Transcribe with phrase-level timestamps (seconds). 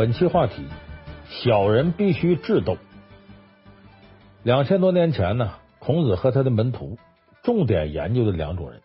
[0.00, 0.62] 本期话题：
[1.28, 2.78] 小人必须智斗。
[4.42, 6.96] 两千多年前呢，孔子和他的门徒
[7.42, 8.80] 重点研究的两种人，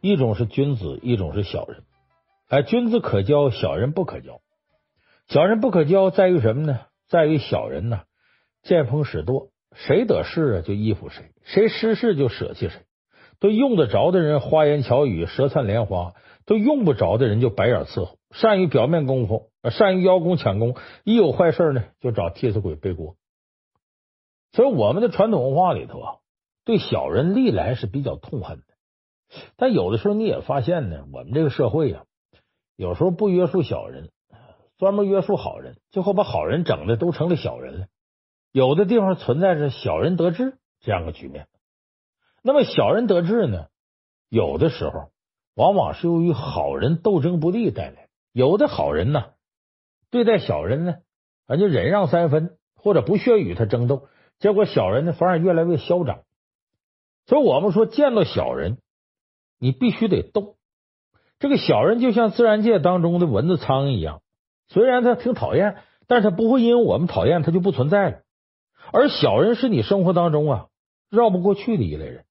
[0.00, 1.82] 一种是君子，一种是小人。
[2.48, 4.40] 哎，君子可教，小人不可教。
[5.28, 6.80] 小人不可教在于什么呢？
[7.10, 8.00] 在于小人呢，
[8.62, 12.80] 见风使舵，谁得势啊就依附谁，谁失势就舍弃谁。
[13.38, 16.14] 对用得着的人花言巧语、舌灿莲花，
[16.46, 18.18] 都用不着的人就白眼伺候。
[18.30, 23.16] 善于表面功夫，善于邀功抢功，一有坏事呢，就找替死鬼背锅。
[24.52, 26.16] 所以我们的传统文化里头啊，
[26.64, 28.64] 对小人历来是比较痛恨的。
[29.56, 32.04] 但有的时候你也发现呢，我们这个社会呀、啊，
[32.76, 34.10] 有时候不约束小人，
[34.78, 37.86] 专门约束好人，最后把好人整的都成了小人了。
[38.50, 41.48] 有的地方存在着小人得志这样的局面。
[42.42, 43.68] 那么小人得志呢，
[44.28, 45.10] 有的时候
[45.54, 48.08] 往往是由于好人斗争不利带来。
[48.32, 49.24] 有的好人呢，
[50.10, 50.96] 对待小人呢，
[51.46, 54.08] 啊就忍让三分，或者不屑与他争斗。
[54.38, 56.20] 结果小人呢，反而越来越嚣张。
[57.26, 58.78] 所以我们说，见到小人，
[59.58, 60.56] 你必须得斗。
[61.38, 64.22] 这个小人就像自然界当中的蚊子、苍蝇一样，
[64.68, 65.76] 虽然他挺讨厌，
[66.06, 68.18] 但是他不会因为我们讨厌他就不存在了。
[68.92, 70.66] 而小人是你生活当中啊
[71.10, 72.24] 绕不过去的一类人。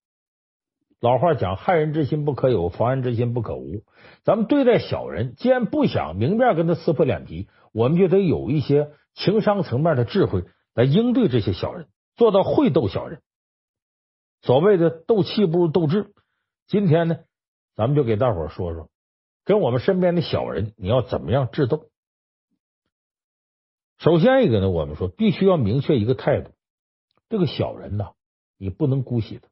[1.02, 3.83] 老话讲，害人之心不可有，防人之心不可无。
[4.23, 10.44] 咱们对待小人，既然不想明面跟他撕破脸皮，我们就得有一些情商层面的智慧
[10.75, 11.88] 来应对这些小人。
[12.16, 13.23] 做到会斗小人，
[14.41, 16.13] 所谓的斗气不如斗智。
[16.67, 17.17] 今天呢，
[17.75, 18.89] 咱们就给大伙说说，
[19.44, 21.90] 跟我们身边的小人，你要怎么样智斗？
[23.97, 26.51] 首先一个呢，我们说必须要明确一个态度：
[27.28, 28.11] 这个小人呐，
[28.59, 29.50] 你不能姑息他。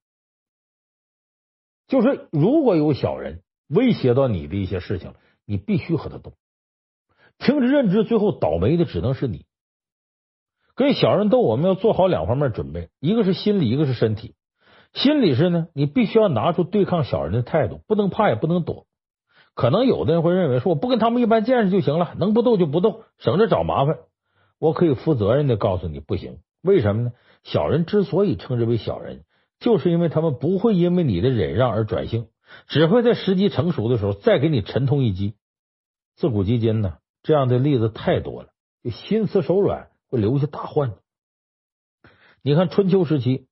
[1.90, 5.14] 就是如果有小人威胁到你的一些事情，
[5.46, 6.32] 你必须和他斗。
[7.40, 9.46] 听之任之，最后倒霉的只能是你。
[10.76, 14.36] 跟小人斗，我们要做好两方面准备，一个是心理，一个是身体。
[14.94, 18.86] 心理是呢，你必须要拿出对抗小人的态度，不能怕，也不能躲。
[19.56, 23.98] 可能有的人会认为说，我不跟他们一般见识就行了，能不斗就不斗，省着找麻烦。
[24.60, 26.38] 我可以负责任的告诉你，不行。
[26.62, 27.12] 为什么呢？
[27.44, 29.24] 小人之所以称之为小人，
[29.60, 32.28] 就是因为他们不会因为你的忍让而转性，
[32.68, 35.36] 只会在时机成熟的时候再给你沉痛一击。
[36.16, 38.50] 自古及今呢，这样的例子太多了，
[38.84, 39.90] 就心慈手软。
[40.12, 40.94] 会留下大患。
[42.42, 43.46] 你看春秋时期，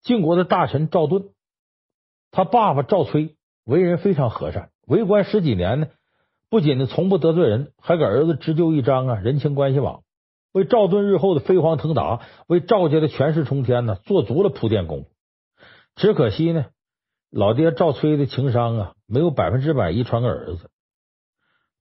[0.00, 1.30] 晋国的大臣赵盾，
[2.30, 3.34] 他爸爸赵崔
[3.64, 5.88] 为人非常和善，为官十几年呢，
[6.50, 10.04] 不仅呢从不得罪人，还给儿子织就一张啊人情关系网，
[10.52, 15.08] 为赵盾日后的飞黄腾达，为赵家的权势冲天呢做足了铺垫功夫。
[15.98, 16.66] 只可惜呢，
[17.30, 20.70] 老爹赵崔的情商啊，没有百分之百遗传给儿子。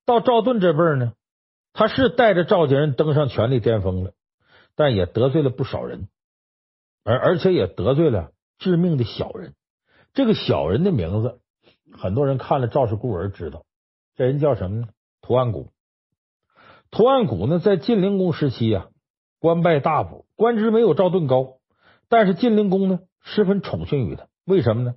[0.05, 1.13] 到赵盾这辈儿呢。
[1.73, 4.13] 他是带着赵家人登上权力巅峰了，
[4.75, 6.07] 但也得罪了不少人，
[7.03, 9.53] 而而且也得罪了致命的小人。
[10.11, 11.39] 这个小人的名字，
[11.93, 13.63] 很多人看了《赵氏孤儿》知道，
[14.15, 14.87] 这人叫什么呢？
[15.21, 15.69] 屠岸贾。
[16.89, 18.87] 屠岸贾呢，在晋灵公时期啊，
[19.39, 21.59] 官拜大夫，官职没有赵盾高，
[22.09, 24.27] 但是晋灵公呢，十分宠幸于他。
[24.45, 24.95] 为什么呢？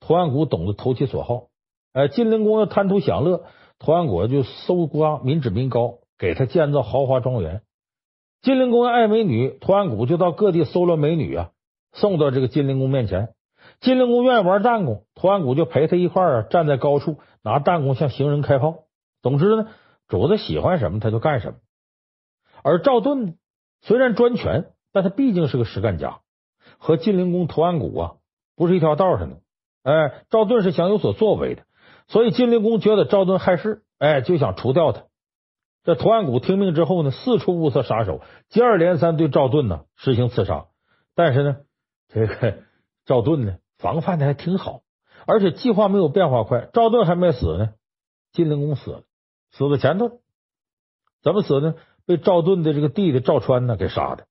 [0.00, 1.48] 屠岸贾懂得投其所好，
[1.92, 3.44] 哎，晋灵公要贪图享乐。
[3.78, 7.62] 屠岸贾就搜刮民脂民膏，给他建造豪华庄园。
[8.42, 11.50] 晋灵公爱美女，屠岸贾就到各地搜罗美女啊，
[11.92, 13.34] 送到这个晋灵公面前。
[13.80, 18.84] 晋灵公愿意玩弹弓，屠岸贾就陪他一块儿站在高处，拿弹弓向行人开炮。
[19.22, 19.68] 总之呢，
[20.06, 21.58] 主子喜欢什么他就干什么。
[22.62, 23.36] 而赵盾
[23.80, 26.20] 虽然专权，但他毕竟是个实干家，
[26.84, 28.12] 和晋灵公屠岸贾啊
[28.56, 29.36] 不是一条道上的。
[29.84, 31.62] 哎，赵盾是想有所作为的。
[32.08, 35.04] 所以晋灵公觉得赵盾害事，哎，就想除掉他。
[35.82, 38.20] 这屠岸贾听命之后呢，四处物色杀手，
[38.50, 40.66] 接二连三对赵盾呢实行刺杀。
[41.14, 41.56] 但是呢，
[42.08, 42.58] 这个
[43.06, 44.82] 赵盾呢防范的还挺好，
[45.26, 46.68] 而且计划没有变化快。
[46.74, 47.70] 赵盾还没死呢，
[48.32, 49.02] 晋灵公死了，
[49.52, 50.20] 死在前头。
[51.22, 51.76] 怎么死呢？
[52.04, 54.26] 被赵盾的这个弟弟赵川呢给杀的。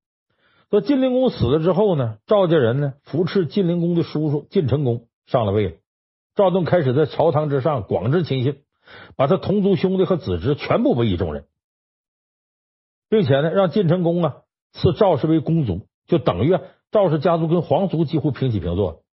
[0.73, 5.79] 说晋灵公死了之后呢，赵家人呢扶持晋灵公的叔叔晋成公上了位。
[6.33, 8.63] 赵盾开始在朝堂之上广置亲信，
[9.15, 11.45] 把他同族兄弟和子侄全部委以重任，
[13.07, 14.37] 并且呢，让晋成公啊
[14.71, 16.57] 赐赵氏为公族，就等于
[16.89, 19.03] 赵氏家族跟皇族几乎平起平坐。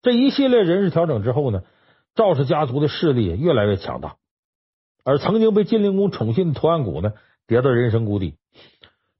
[0.00, 1.64] 这一系列人事调整之后呢，
[2.14, 4.14] 赵氏家族的势力越来越强大，
[5.02, 7.14] 而曾经被晋灵公宠信的屠岸贾呢，
[7.48, 8.36] 跌到人生谷底。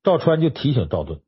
[0.07, 1.21] 赵川就提醒赵盾。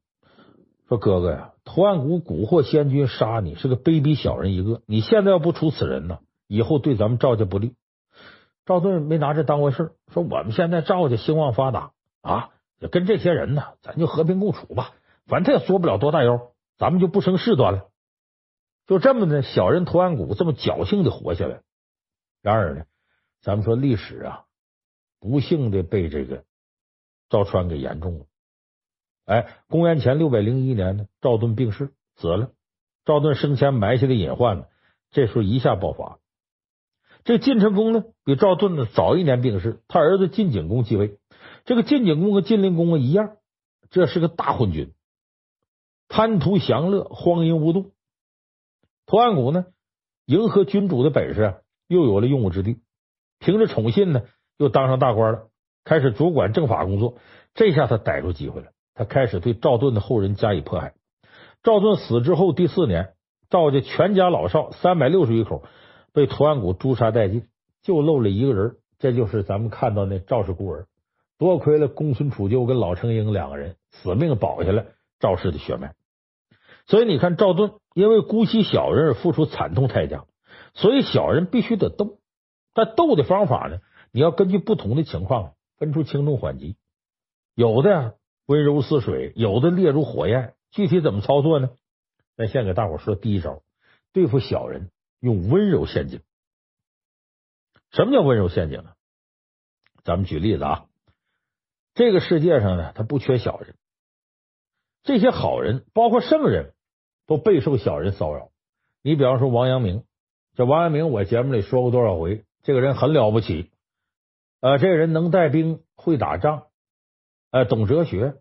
[0.89, 4.83] 说哥哥呀，屠岸贾蛊惑仙君杀你，是个卑鄙小人一个。
[4.87, 7.75] 你现在要不出此人呢，以后对咱们赵家不利。
[8.65, 11.91] 赵盾没拿这当回事，说我们现在赵家兴旺发达
[12.23, 14.93] 啊，也跟这些人呢，咱就和平共处吧，
[15.27, 17.89] 反正他也缩不了多大腰，咱们就不生事端了。
[18.87, 21.63] 就这么的，小人图案谷这么侥幸的活下来。
[22.43, 22.85] 然而呢，
[23.41, 24.45] 咱们说历史啊，
[25.19, 26.45] 不幸的被这个
[27.29, 28.27] 赵川给言中了。
[29.29, 32.51] 哎，公元前六百零一年呢，赵盾病逝死了。
[33.05, 34.65] 赵盾生前埋下的隐患呢，
[35.11, 36.19] 这时候一下爆发。
[37.25, 41.19] 这晋成公呢，比赵盾呢早一年病逝，他儿子晋景公继位。
[41.67, 43.37] 这个晋景公和晋灵公啊一样，
[43.91, 44.95] 这是个大昏君，
[46.09, 47.93] 贪图享乐，荒淫无度。
[49.05, 49.67] 屠安谷呢，
[50.25, 52.81] 迎合君主的本事，又有了用武之地。
[53.39, 54.23] 凭着宠信呢，
[54.57, 55.51] 又当上大官了，
[55.85, 57.19] 开始主管政法工作。
[57.53, 58.73] 这下他逮住机会了。
[58.99, 60.93] 他开始对赵盾的后人加以迫害。
[61.63, 63.15] 赵盾死之后第四年，
[63.49, 65.63] 赵家全家老少三百六十余口
[66.13, 67.45] 被屠安谷诛杀殆尽，
[67.81, 70.87] 就漏了一个人，这就是咱们看到那赵氏孤儿。
[71.39, 74.87] 多亏了公孙杵臼跟老成英两个人死命保下来
[75.21, 75.95] 赵氏的血脉。
[76.89, 80.25] 所以你看，赵盾因为姑息小人而付出惨痛代价，
[80.75, 82.19] 所以小人必须得斗。
[82.75, 83.79] 但斗的方法呢，
[84.11, 86.75] 你要根据不同的情况分出轻重缓急，
[87.55, 88.13] 有的呀。
[88.49, 90.55] 温柔似水，有的烈如火焰。
[90.71, 91.69] 具体怎么操作呢？
[92.35, 93.63] 咱先给大伙说第一招：
[94.15, 94.91] 对付小人
[95.21, 96.23] 用温柔陷阱。
[97.91, 98.95] 什么叫温柔陷阱呢？
[100.03, 100.87] 咱们举例子啊，
[101.93, 103.75] 这个世界上呢，他不缺小人，
[105.03, 106.73] 这些好人，包括圣人，
[107.27, 108.51] 都备受小人骚扰。
[109.03, 110.05] 你比方说王阳明，
[110.55, 113.71] 这王阳明我节目里说过多少回，这个人很了不起，
[114.61, 116.68] 呃，这个人能带兵，会打仗。
[117.51, 118.35] 哎，懂哲学，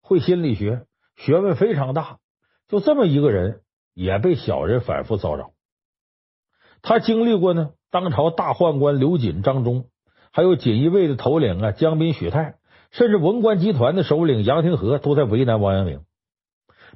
[0.00, 0.86] 会心理学，
[1.16, 2.18] 学问非常大。
[2.68, 3.60] 就这么一个人，
[3.92, 5.50] 也被小人反复骚扰。
[6.80, 9.88] 他经历过呢，当朝大宦官刘瑾、张忠，
[10.32, 12.56] 还有锦衣卫的头领啊，江彬、许泰，
[12.90, 16.00] 甚至文官集团的首领杨廷和，都在为难王阳明。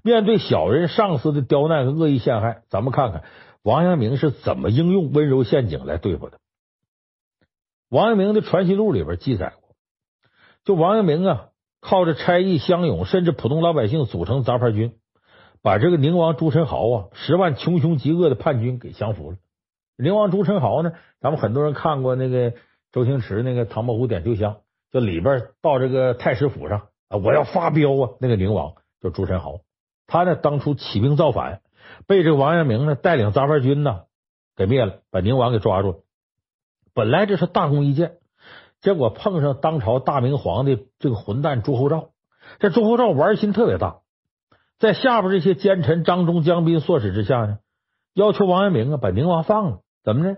[0.02, 3.24] 面对小人上司的刁难和恶意陷害，咱们看看
[3.62, 6.38] 王阳明是怎么应用温柔陷阱来对付的。
[7.90, 9.52] 王阳明的传习录里边记载，
[10.64, 11.46] 就王阳明啊。
[11.82, 14.92] 靠着差役、乡勇，甚至普通老百姓组成杂牌军，
[15.62, 19.38] 把这个宁王朱宸濠啊十万穷凶极恶的叛军给降服了。
[19.96, 20.92] 宁王朱宸濠呢，
[21.22, 22.52] 咱们很多人看过那个
[22.92, 24.52] 周星驰那个《唐伯虎点秋香》，
[24.92, 28.10] 就里边到这个太师府上啊，我要发飙啊！
[28.20, 29.62] 那个宁王就朱宸濠，
[30.06, 31.62] 他呢当初起兵造反，
[32.06, 34.02] 被这个王阳明呢带领杂牌军呢
[34.54, 35.96] 给灭了，把宁王给抓住了。
[36.92, 38.18] 本来这是大功一件。
[38.80, 42.10] 结果碰上当朝大明皇帝这个混蛋朱厚照，
[42.58, 43.98] 这朱厚照玩心特别大，
[44.78, 47.58] 在下边这些奸臣张忠、江彬唆使之下呢，
[48.14, 49.78] 要求王阳明啊把宁王放了。
[50.02, 50.36] 怎么呢？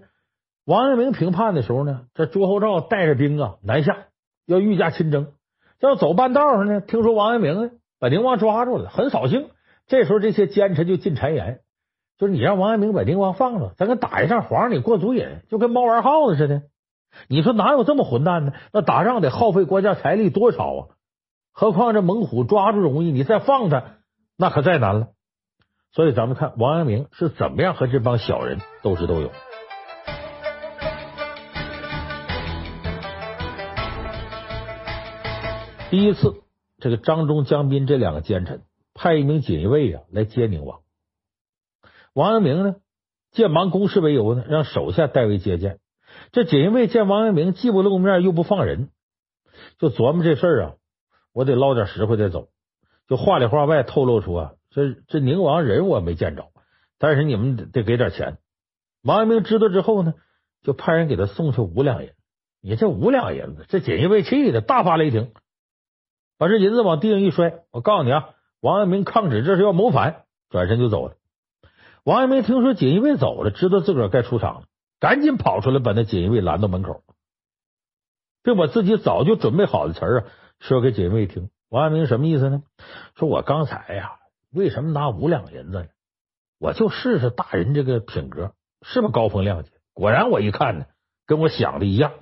[0.64, 4.06] 王阳明平叛的时候呢，这朱厚照带着兵啊南下，
[4.46, 5.32] 要御驾亲征。
[5.80, 9.50] 要走半道上呢，听说王阳明呢把宁王抓住了，很扫兴。
[9.86, 11.60] 这时候这些奸臣就进谗言，
[12.18, 16.62] 就是你让王阳明把宁王放了，咱跟打一仗，皇上你过足瘾，就跟猫玩耗子似的。
[17.28, 18.52] 你说哪有这么混蛋呢？
[18.72, 20.88] 那打仗得耗费国家财力多少啊？
[21.52, 23.96] 何况这猛虎抓住容易，你再放他，
[24.38, 25.08] 那可再难了。
[25.92, 29.30] 所以咱们看王阳明是怎么样和这帮小人斗智斗勇。
[35.90, 36.42] 第一次，
[36.78, 38.62] 这个张忠、江彬这两个奸臣
[38.94, 40.80] 派一名锦衣卫啊来接宁王。
[42.14, 42.76] 王阳明呢，
[43.30, 45.80] 借忙公事为由呢，让手下代为接见。
[46.32, 48.88] 这锦衣卫见王阳明既不露面又不放人，
[49.78, 50.72] 就琢磨这事儿啊，
[51.34, 52.48] 我得捞点实惠再走。
[53.06, 56.46] 就话里话外透露出啊，这这宁王人我没见着，
[56.98, 58.38] 但是你们得，给点钱。
[59.02, 60.14] 王阳明知道之后呢，
[60.62, 62.12] 就派人给他送去五两银。
[62.62, 65.32] 你这五两银子，这锦衣卫气的大发雷霆，
[66.38, 67.64] 把这银子往地上一摔。
[67.70, 68.30] 我告诉你啊，
[68.62, 71.16] 王阳明抗旨，这是要谋反，转身就走了。
[72.04, 74.66] 王阳明听说锦衣卫走了，知道自个儿该出场了。
[75.02, 77.02] 赶紧跑出来，把那锦衣卫拦到门口，
[78.44, 80.26] 并把自己早就准备好的词儿啊
[80.60, 81.50] 说给锦衣卫听。
[81.70, 82.62] 王阳明什么意思呢？
[83.16, 84.12] 说我刚才呀，
[84.52, 85.86] 为什么拿五两银子呢？
[86.60, 89.70] 我就试试大人这个品格是不是高风亮节。
[89.92, 90.86] 果然，我一看呢，
[91.26, 92.12] 跟我想的一样。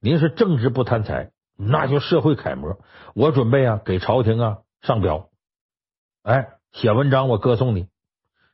[0.00, 2.78] 您是正直不贪财，那就社会楷模。
[3.14, 5.28] 我准备啊给朝廷啊上表，
[6.22, 7.88] 哎，写文章我歌颂你。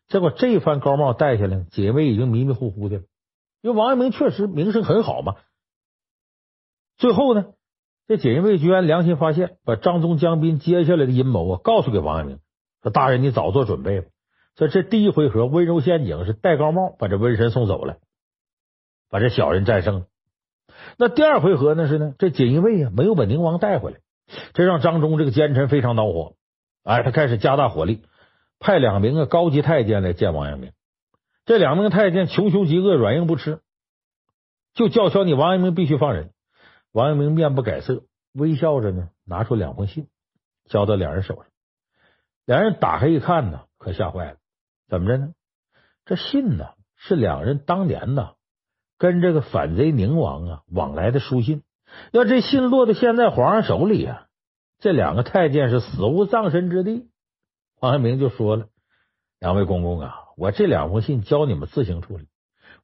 [0.08, 3.02] 结果这番高帽戴下来，锦衣卫已经迷迷糊糊的了。
[3.66, 5.34] 因为王阳明确实名声很好嘛，
[6.98, 7.46] 最后呢，
[8.06, 12.38] 这锦衣卫居然良心发现，把张忠、江彬接下来的阴谋啊告诉给王阳明，
[12.84, 14.06] 说：“大人，你早做准备吧。”
[14.54, 17.96] 所以这第一回合温柔陷阱是戴高帽把这瘟神送走了，
[19.10, 20.06] 把这小人战胜了。
[20.96, 23.98] 那第二回合呢是呢，这锦衣卫啊没有把宁王带回来，
[24.52, 26.34] 这让张忠这个奸臣非常恼火。
[26.84, 28.04] 哎，他开始加大火力，
[28.60, 30.70] 派两名啊高级太监来见王阳明。
[31.46, 33.60] 这两名太监穷凶极恶，软硬不吃，
[34.74, 36.32] 就叫嚣你王阳明必须放人。
[36.92, 38.02] 王阳明面不改色，
[38.34, 40.08] 微笑着呢，拿出两封信
[40.68, 41.46] 交到两人手上。
[42.44, 44.38] 两人打开一看呢，可吓坏了，
[44.88, 45.32] 怎么着呢？
[46.04, 48.32] 这信呢是两人当年呢
[48.98, 51.62] 跟这个反贼宁王啊往来的书信。
[52.10, 54.26] 要这信落到现在皇上手里啊！
[54.80, 57.08] 这两个太监是死无葬身之地。
[57.80, 58.66] 王阳明就说了
[59.38, 62.28] ：“两位公公啊，我这两封信交你们自行处理。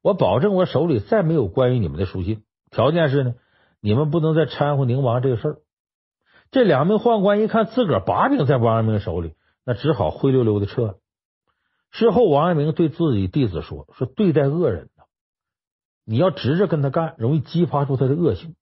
[0.01, 2.43] 我保证我手里再没有关于你们的书信。
[2.71, 3.35] 条件是呢，
[3.81, 5.57] 你们不能再掺和宁王这个事儿。”
[6.51, 10.95] 这两名宦官一看自个儿把柄在王阳明手里，那只好灰溜溜的撤了。
[11.91, 15.05] 事后，王阳明对自己弟子说：“说对待恶人呢，
[16.05, 18.57] 你要直着跟他干，容易激发出他的恶性。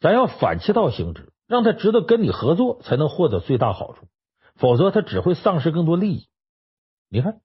[0.00, 4.06] 咱要反其道行之。”让他知道跟你合作才能获得最大好处，
[4.54, 6.28] 否则他只会丧失更多利益。
[7.08, 7.40] 你看，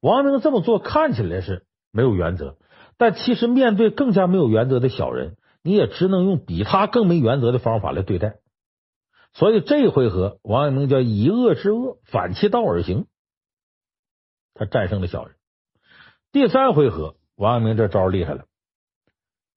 [0.00, 2.56] 王阳明这么做看起来是没有原则，
[2.98, 8.36] 但其实面对更加没有原则的小人，你也只能用比他更没原则的方法来对待。
[9.32, 13.06] 所以这一回合，王阳明叫以恶制恶，反其道而行，
[14.54, 15.34] 他战胜了小人。
[16.32, 18.44] 第三回合，王阳明这招厉害了。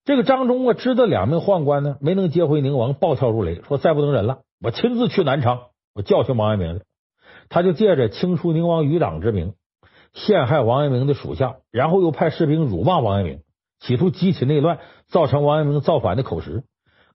[0.06, 6.82] 这个张忠啊，知道两名宦官呢没能接回宁王，暴跳如雷，说再不能忍了，我亲自去南昌，我教训王阳明。
[7.48, 9.54] 他就借着清除宁王余党之名，
[10.14, 13.42] 陷害王阳明的属下，然后又派士兵辱骂王阳明，
[13.80, 16.64] 企图激起内乱，造成王阳明造反的口实。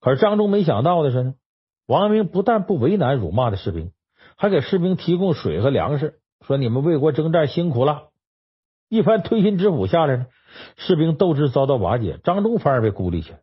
[0.01, 1.35] 可是张忠没想到的是呢，
[1.87, 3.91] 王阳明不但不为难辱骂的士兵，
[4.37, 8.11] 还给士兵提供水和粮食，说你们为国征战辛苦了。
[8.89, 10.27] 一番推心置腹下来呢。
[10.77, 13.41] 士兵斗志遭到瓦解，张忠反而被孤立起来。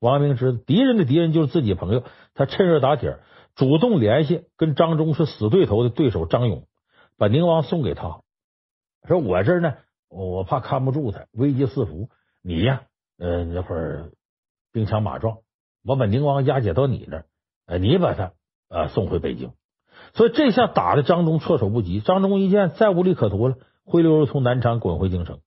[0.00, 3.18] 王阳明知道敌人的敌人就是自己朋友，他趁热打铁，
[3.54, 6.66] 主动联系跟张忠是死对头的对手张勇，
[7.18, 8.20] 把宁王送给他。
[9.06, 9.74] 说：“我这呢，
[10.08, 12.08] 我怕看不住他，危机四伏。
[12.42, 12.82] 你呀，
[13.18, 14.10] 呃，那会儿
[14.72, 15.38] 兵强马壮，
[15.84, 17.26] 我把宁王押解到你那儿，
[17.66, 18.32] 呃，你把他
[18.68, 19.52] 呃送回北京。”
[20.14, 22.00] 所以这下打的张忠措手不及。
[22.00, 25.40] 张忠一见再无利可图了，灰溜溜从南昌滚回京城。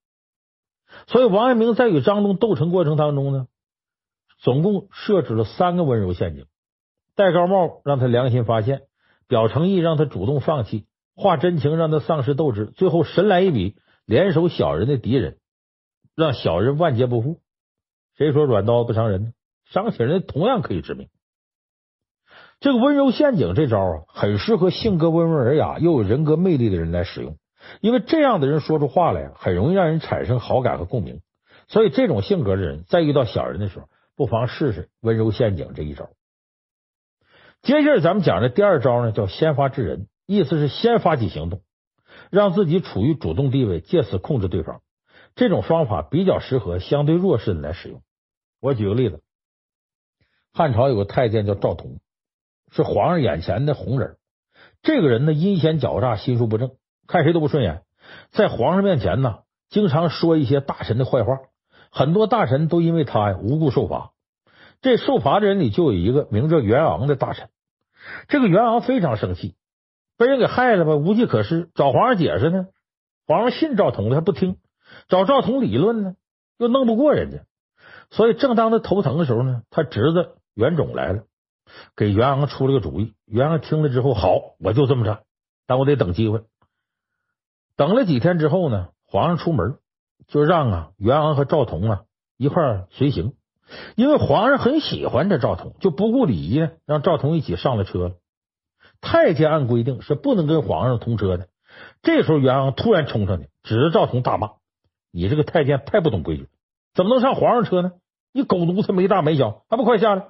[1.06, 3.48] 所以，王阳明在与张忠斗争过程当中呢，
[4.38, 6.46] 总共设置了三个温柔陷阱：
[7.14, 8.82] 戴高帽让他良心发现，
[9.28, 10.86] 表诚意让他主动放弃，
[11.16, 15.38] 画真情让他丧失斗志，最后神来一笔，联手小人的敌人，
[16.14, 17.40] 让小人万劫不复。
[18.16, 19.32] 谁说软刀不伤人呢？
[19.64, 21.08] 伤起人同样可以致命。
[22.60, 27.36] 这个温柔陷阱这招啊，很适合性格温文尔雅又有人格魅力的人来使用。
[27.80, 31.20] 因为这样的人说出话来，很容易让人产生好感和共鸣，
[31.66, 36.10] 所以这种性格的人在遇到小人的时候，不妨试试温柔陷阱这一招。
[37.62, 41.62] 接下来咱们讲的第二招呢，叫先发制人，意思是先发起行动，
[42.30, 44.82] 让自己处于主动地位，借此控制对方。
[45.34, 48.02] 这种方法比较适合相对弱势的来使用。
[48.60, 49.22] 我举个例子，
[50.52, 52.00] 汉朝有个太监叫赵同，
[52.72, 54.16] 是皇上眼前的红人。
[54.82, 56.72] 这个人呢，阴险狡诈，心术不正。
[57.06, 57.82] 看谁都不顺眼，
[58.30, 61.38] 在皇上面前呢，经常说一些大臣的坏话，
[61.90, 64.12] 很多大臣都因为他呀无故受罚。
[64.80, 67.50] 这受罚的人里就有一个名叫袁昂的大臣，
[68.28, 69.54] 这个袁昂非常生气，
[70.16, 72.68] 被人给害了吧，无计可施，找皇上解释呢，
[73.26, 74.54] 皇上信赵同的，他不听；
[75.08, 76.14] 找赵同理论呢，
[76.58, 77.44] 又弄不过人家。
[78.10, 81.24] 所以正当他头疼的时候呢，他侄子袁种来了，
[81.96, 83.14] 给袁昂出了个主意。
[83.26, 85.22] 袁昂听了之后，好，我就这么着，
[85.66, 86.42] 但我得等机会。
[87.76, 89.76] 等了几天之后呢，皇上出门
[90.28, 92.02] 就让啊袁昂和赵同啊
[92.38, 93.34] 一块随行，
[93.96, 98.14] 因为皇上很喜欢这赵同，就不顾礼仪，让赵同一起上了车了。
[99.00, 101.48] 太监按规定是不能跟皇上同车的。
[102.02, 104.52] 这时候元昂突然冲上去，指着赵同大骂
[105.12, 106.48] ：“你这个太监太不懂规矩，
[106.94, 107.92] 怎么能上皇上车呢？
[108.32, 110.26] 你狗奴才没大没小，还不快下来！”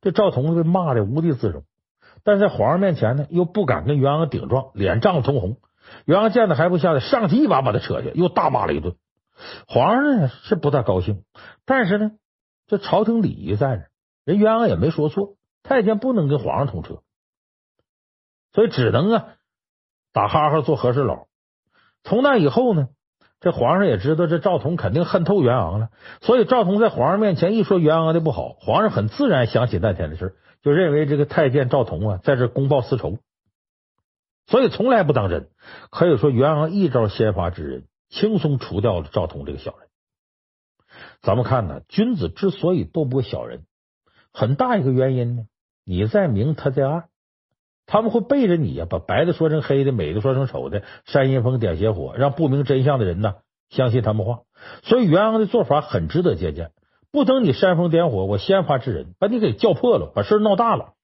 [0.00, 1.64] 这赵同被骂的无地自容，
[2.24, 5.56] 但在皇上面前呢，又不敢跟元昂顶撞，脸涨得通红。
[6.04, 8.96] 元昂见他还不下来，上去一把把他扯下，又大骂了一顿。
[9.66, 11.24] 皇上呢是不大高兴，
[11.64, 12.12] 但是呢，
[12.66, 13.82] 这朝廷礼仪在这，
[14.24, 17.00] 人元昂也没说错，太监不能跟皇上同车，
[18.54, 19.34] 所以只能啊
[20.12, 21.26] 打哈哈做和事佬。
[22.04, 22.88] 从那以后呢，
[23.40, 25.90] 这皇上也知道这赵同肯定恨透袁昂了，
[26.22, 33.18] 所以赵同在皇上面前一说袁昂的不好，皇上很自然想起那天的事，就认为这个太监赵同啊在这公报私仇。
[34.46, 35.48] 所以从来不当真，
[35.90, 39.88] 可以说袁昂一招先发制人，轻松除掉了赵同这个小人。
[41.22, 43.64] 咱们看呢，君子之所以斗不过小人，
[44.32, 45.46] 很大一个原因呢，
[45.84, 47.08] 你在明，他在暗，
[47.86, 53.34] 他们会背着你呀，把白的说成黑的，美的说成丑的，煽阴风点邪火，让不明真相的人呢
[53.68, 54.40] 相信他们话。
[54.82, 56.72] 所以袁盎的做法很值得借鉴。
[57.12, 60.94] 不等你煽风点火，我先发制人，把你给叫破了，把事闹大了，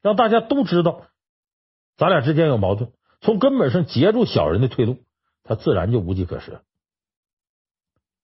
[0.00, 1.02] 让大家都知道
[1.96, 4.96] 咱俩之间有矛盾，从根本上截住小人的退路，
[5.44, 6.60] 他自然就无计可施。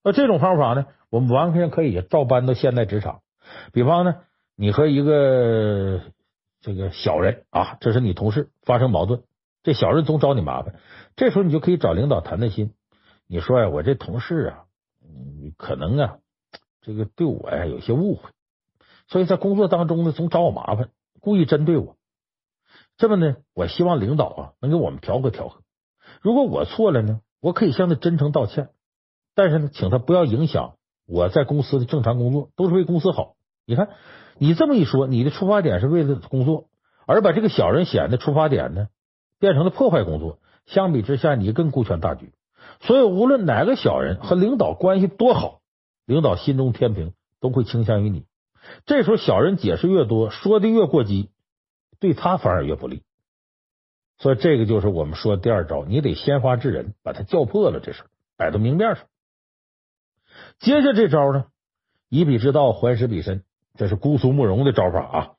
[0.03, 3.19] 那这种方法呢，我们完全可以照搬到现代职场。
[3.71, 4.15] 比方呢，
[4.55, 6.01] 你和一个
[6.67, 9.23] 这个小人啊，这是你同事发生矛盾，
[9.63, 10.75] 这小人总找你麻烦，
[11.15, 12.73] 这时候你就可以找领导谈谈心。
[13.25, 14.65] 你说呀，我这同事啊，
[15.01, 16.17] 嗯，可能啊，
[16.81, 18.31] 这个对我呀有些误会，
[19.07, 20.89] 所以在工作当中呢，总找我麻烦，
[21.21, 21.95] 故意针对我。
[22.97, 25.61] 这么呢，我希望领导啊能给我们调和调和。
[26.19, 28.71] 如果我错了呢，我可以向他真诚道歉。
[29.35, 30.73] 但是呢，请他不要影响
[31.05, 33.35] 我在公司的正常工作，都是为公司好。
[33.65, 33.89] 你看，
[34.39, 36.69] 你这么一说，你的出发点是为了工作，
[37.05, 38.87] 而把这个小人显的出发点呢，
[39.39, 40.39] 变成了破坏工作。
[40.65, 42.33] 相比之下，你更顾全大局。
[42.81, 45.61] 所以，无论哪个小人和领导关系多好，
[46.05, 48.25] 领导心中天平都会倾向于你。
[48.85, 51.29] 这时候，小人解释越多，说的越过激，
[51.99, 53.03] 对他反而越不利。
[54.19, 58.03] 所以，这个就是我们说的第二招，你得先发制人，把他叫破了，这事
[58.35, 59.05] 摆到明面上。
[60.59, 61.45] 接下这招呢，
[62.09, 63.43] 以彼之道还施彼身，
[63.77, 65.31] 这是姑苏慕容的招法啊。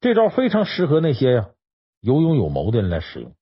[0.00, 1.48] 这招非常适合那些呀
[2.00, 3.32] 有勇有谋的人来使用。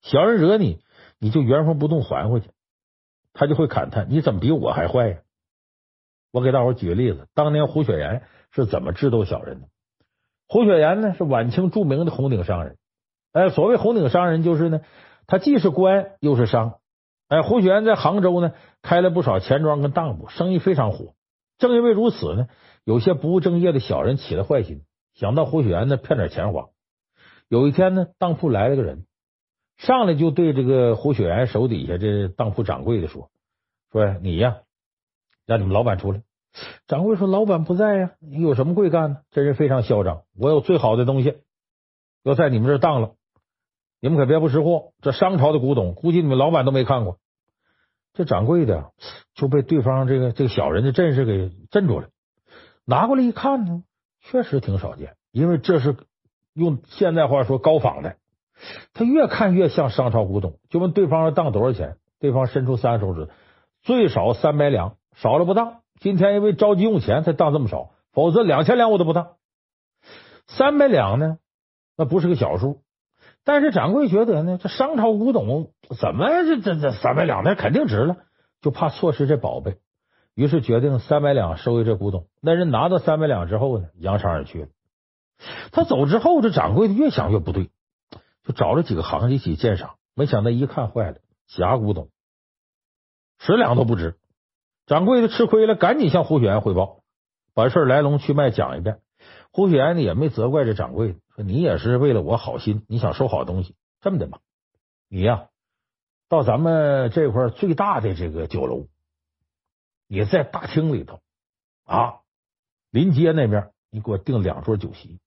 [0.00, 0.80] 小人惹你，
[1.20, 2.48] 你就原封不动还回去，
[3.32, 5.18] 他就会感叹你怎么比我还坏呀？
[6.32, 9.68] 我给大伙举个例子，当年胡雪岩是怎么智斗小人的？
[10.48, 12.78] 胡雪岩呢是晚清著名的红顶商人。
[13.32, 14.80] 哎，所谓红顶商人，就是呢，
[15.26, 16.78] 他既是官又是商。
[17.28, 18.52] 哎，胡雪岩在杭州呢
[18.82, 21.14] 开了不少钱庄跟当铺，生意非常火。
[21.58, 22.48] 正因为如此呢，
[22.84, 24.82] 有些不务正业的小人起了坏心，
[25.14, 26.68] 想到胡雪岩那骗点钱花。
[27.48, 29.06] 有一天呢，当铺来了个人，
[29.76, 33.30] 上来就对这个胡雪岩手底下这当铺掌柜的说
[33.92, 34.58] ：“说你呀，
[35.46, 36.22] 让你们老板出来。”
[36.86, 41.38] 掌柜说：“老板不在呀，你有什么贵干呢？”这人非常嚣张：“我有最好的东西，
[42.24, 43.14] 要在你们这儿当了，
[44.00, 44.92] 你们可别不识货。
[45.00, 47.18] 这商朝的古董，估计你们老板都没看过。”
[48.14, 48.92] 这掌柜的
[49.34, 52.08] 就被对方这个这个小人的阵势给镇住了，
[52.84, 53.82] 拿过来一看呢，
[54.20, 55.96] 确实挺少见，因为这是
[56.52, 58.16] 用现在话说高仿的。
[58.94, 63.28] 他越看越像商朝古董，就问对方要当多少钱，对方伸出三个手指，
[63.82, 65.80] 最少三百两，少了不当。
[66.00, 69.36] 今天因为着急用钱才当这么少，否则两千两我都不当。
[70.46, 71.38] 三百两呢，
[71.96, 72.82] 那不是个小数。
[73.44, 78.16] 但是掌柜觉得呢，这商朝古董怎么这这这三百两那肯定值了，
[78.60, 79.78] 就怕错失这宝贝，
[80.34, 82.26] 于是决定三百两收一这古董。
[82.40, 84.68] 那人拿到三百两之后呢，扬长而去了。
[85.72, 87.70] 他走之后，这掌柜的越想越不对，
[88.44, 91.18] 就找了几个行家一起鉴赏，没想到一看坏了，
[91.48, 92.08] 假古董，
[93.38, 94.16] 十两都不值。
[94.86, 97.00] 掌柜的吃亏了，赶紧向胡雪岩汇报，
[97.54, 99.00] 把事来龙去脉讲一遍。
[99.52, 101.18] 胡雪岩呢也没责怪这掌柜的。
[101.34, 104.38] 说你也是为了我好心，你想收好东西，这么的吧？
[105.08, 105.46] 你呀，
[106.28, 108.86] 到咱们这块最大的这个酒楼，
[110.12, 111.22] 你在大厅里头
[111.86, 112.16] 啊，
[112.90, 115.20] 临街那边，你给我订两桌酒席，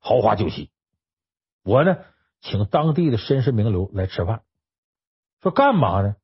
[0.00, 0.72] 豪华酒席。
[1.62, 1.98] 我呢，
[2.40, 4.42] 请当地的绅士名流来吃饭。
[5.42, 6.16] 说干嘛呢？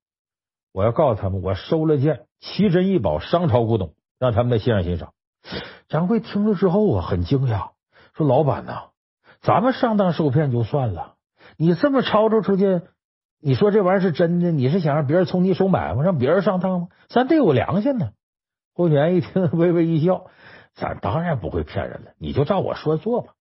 [0.73, 5.15] 我要告诉他们，我收了件奇珍异宝商朝古董，让他们来欣赏欣赏。
[5.87, 7.71] 掌柜听了之后啊，很惊讶，
[8.15, 8.88] 说：“老板呐。”
[9.43, 11.15] 咱们上当受骗就算了，
[11.57, 12.83] 你这么吵着出去，
[13.42, 14.52] 你说这玩意儿是真的？
[14.52, 16.05] 你是想让别人从你手买吗？
[16.05, 16.88] 让别人上当吗？
[17.09, 18.11] 咱得有良心呢。
[18.72, 20.26] 胡雪岩一听， 微微一笑，
[20.74, 23.33] 咱当然不会骗人了，你就照我说做吧。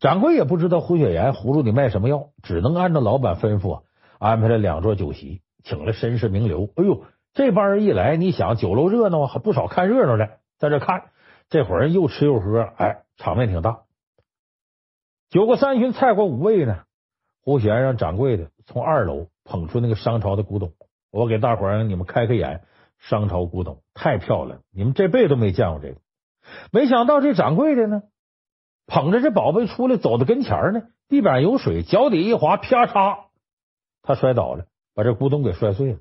[0.00, 3.82] 掌柜也不知道胡雪岩葫芦里卖什么药，只能按照老板吩咐
[4.18, 6.68] 安排了两桌酒席，请了绅士名流。
[6.74, 11.04] 哎呦，这帮人一来，你想酒楼热闹，还不少看热闹的在这看。
[11.48, 13.82] 这伙人又吃又喝，哎，场面挺大。
[15.30, 16.80] 酒过三巡，菜过五味呢。
[17.42, 20.72] 胡雪岩让掌柜的从二楼捧出那个商朝的古董，
[21.10, 22.62] 我给大伙儿你们开开眼。
[22.98, 25.96] 商朝古董太漂亮，你们这辈子都没见过这个。
[26.70, 28.02] 没想到这掌柜的呢，
[28.86, 33.24] 捧着这宝贝出来，走到跟前呢，地板有水，脚底一滑，啪嚓，
[34.02, 35.98] 他摔倒了，把这古董给摔碎了。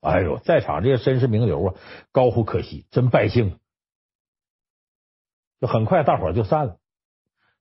[0.00, 1.74] 哎呦，在场这些绅士名流啊，
[2.10, 3.58] 高呼可惜，真败兴。
[5.60, 6.76] 就很快，大伙儿就散了。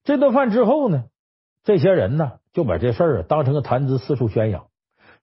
[0.04, 1.06] 这顿饭之后呢，
[1.64, 4.68] 这些人呢就把这事儿当成个谈资四处宣扬，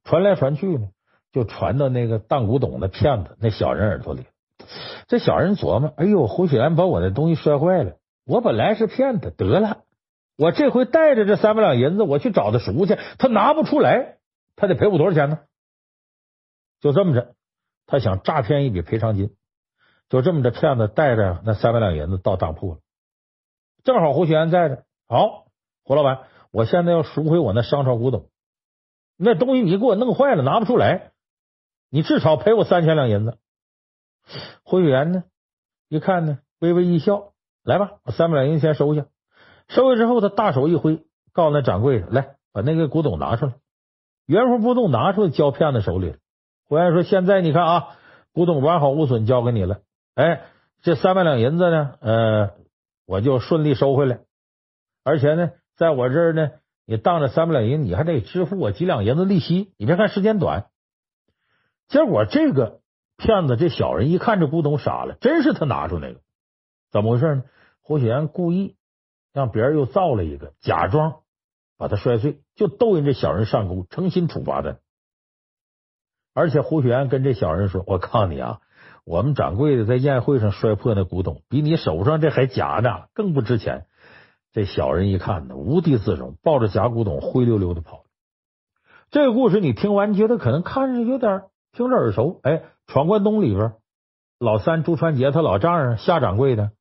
[0.04, 0.90] 传来传去呢，
[1.32, 4.26] 就传到那个当古董的骗子那小人耳朵里。
[5.08, 9.84] 这小人琢磨：哎呦，胡雪岩把我的东西摔坏了，我本来是骗他，得了，
[10.36, 14.18] 我这回带着这三百两银子，我去找他赎去，他拿不出来，
[14.54, 15.38] 他得赔我多少钱呢？
[16.82, 17.32] 就这么着，
[17.86, 19.34] 他想诈骗一笔赔偿金，
[20.10, 22.80] 就这么着，骗子带着那三百两银子到当铺了，
[23.84, 25.46] 正好胡雪岩在这，好，
[25.82, 28.28] 胡老板，我现在要赎回我那商朝古董，
[29.16, 31.12] 那东西你给我弄坏了，拿不出来。
[31.90, 33.38] 你至少赔我三千两银子。
[34.62, 35.24] 胡雪岩呢？
[35.88, 37.32] 一看呢，微微一笑，
[37.64, 39.06] 来吧，我三百两银子先收下。
[39.68, 43.54] 收下之后，他大手一挥，告诉那掌柜的：“来，把那个古董拿出来。”
[44.26, 46.16] 原封不动拿出来，交骗子手里。
[46.68, 47.88] 胡雪岩说：“现在你看啊，
[48.32, 49.80] 古董完好无损，交给你了。
[50.14, 50.42] 哎，
[50.82, 52.50] 这三百两银子呢，呃，
[53.06, 54.20] 我就顺利收回来。
[55.04, 56.50] 而且呢，在我这儿呢，
[56.86, 59.72] 你当着三百两银，你还得支付我几两银子利息。
[59.78, 60.66] 你别看时间短。”
[61.88, 62.80] 结果这个
[63.18, 66.20] 骗子这小人一看这古董傻了，真是他拿出那个，
[66.90, 67.44] 怎么回事呢？
[67.80, 68.76] 胡雪岩故意
[69.32, 71.16] 让别人又造了一个，假装
[71.76, 74.76] 把他摔碎，就逗人这小人上钩，诚心处罚他。
[76.32, 78.60] 而且胡雪岩跟这小人说：“我告诉你啊，
[79.04, 83.86] 我们掌柜的在宴会上摔破那古董，比你手上这还假呢，更不值钱。”
[84.52, 88.04] 这小人一看呢，无地自容，抱着假古董灰溜溜的跑。
[89.10, 91.42] 这个故事你听完，觉得可能看着有点。
[91.74, 93.72] 听着耳熟，哎，闯关东里边，
[94.38, 96.72] 老三朱传杰他老丈人夏掌柜的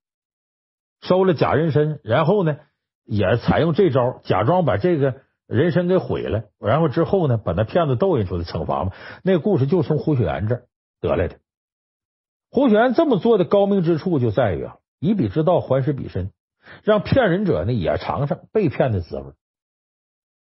[1.00, 2.58] 收了假人参，然后呢
[3.06, 8.92] 也采用这招，假装把这个人参给毁了，然后之后呢把那骗子逗引出来惩罚嘛。
[9.24, 10.64] 那故事就从胡雪岩这
[11.00, 11.38] 得来的。
[12.50, 16.32] 胡雪岩这么做的高明之处就在于啊，以彼之道还施彼身，
[16.84, 19.34] 让骗人者呢也尝尝被骗的滋味。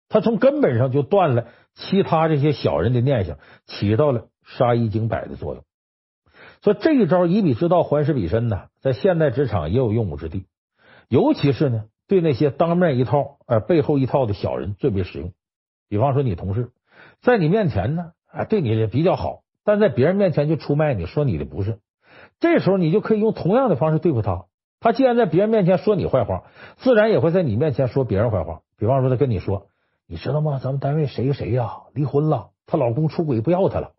[0.10, 4.28] 他从根本上就断了其他这些小人的念想，起到了。
[4.48, 5.64] 杀一儆百的作用，
[6.62, 10.46] 所以这一招以彼之道还施彼身呢，在现代职场也有用武之地。
[11.10, 15.34] 尤其是呢，对那些当面一套而背后一套的小人最为实用。
[15.90, 16.70] 比方说，你同事
[17.22, 21.80] 在你面前呢，啊，对你也比较好，但在别人面前就出卖你，说你的不是。
[22.40, 24.46] 这时候你就可以用同样的方式对付他。
[24.86, 26.44] 他既然在别人面前说你坏话，
[26.78, 28.62] 自然也会在你面前说别人坏话。
[28.78, 29.66] 比方说，他跟你说，
[30.06, 30.60] 你知道吗？
[30.62, 33.94] 咱们单位谁谁呀离婚了，她老公出轨不要她了。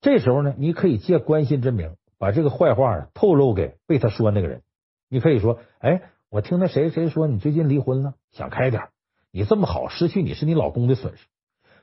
[0.00, 4.62] 这时候呢，你可以借关心之名，把这个坏话透露给被他说那个人。
[5.08, 8.90] 你可以说：“哎，我听那谁谁说你最近离婚了，想开点。
[9.32, 11.26] 你这么好，失去你是你老公的损失。”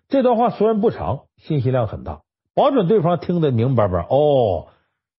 [0.07, 2.21] 这段话虽然不长，信息量很大，
[2.53, 3.99] 保准对方听得明白白。
[4.09, 4.69] 哦，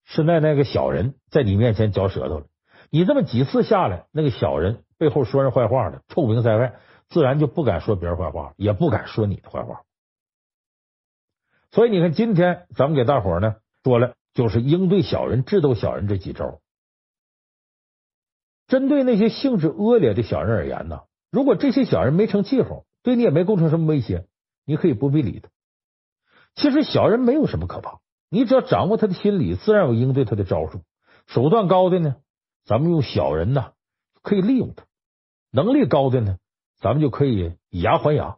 [0.05, 2.45] 是那那个小人在你面前嚼舌头了。
[2.91, 6.75] 你这么几次下来，那个小人背后说人坏话的，臭名在外，
[7.07, 9.83] 自然就不敢说别人坏话，也不敢说你的坏话。
[11.71, 16.59] 所以你看，今天咱们给大伙呢说了，就是应对小人、智斗小人这几招。
[18.67, 24.25] 针对那些性质恶劣的小人而言呢，如果这些小人没成气候，对你也没构成什么威胁，
[24.65, 25.49] 你可以不必理他。
[26.55, 27.99] 其实小人没有什么可怕，
[28.29, 30.81] 你只要掌握他的心理，自然有应对他的招数。
[31.27, 32.17] 手段高的呢，
[32.65, 33.71] 咱们用小人呢
[34.21, 34.83] 可以利用他；
[35.51, 36.37] 能力高的呢，
[36.79, 38.37] 咱们就可以以牙还牙；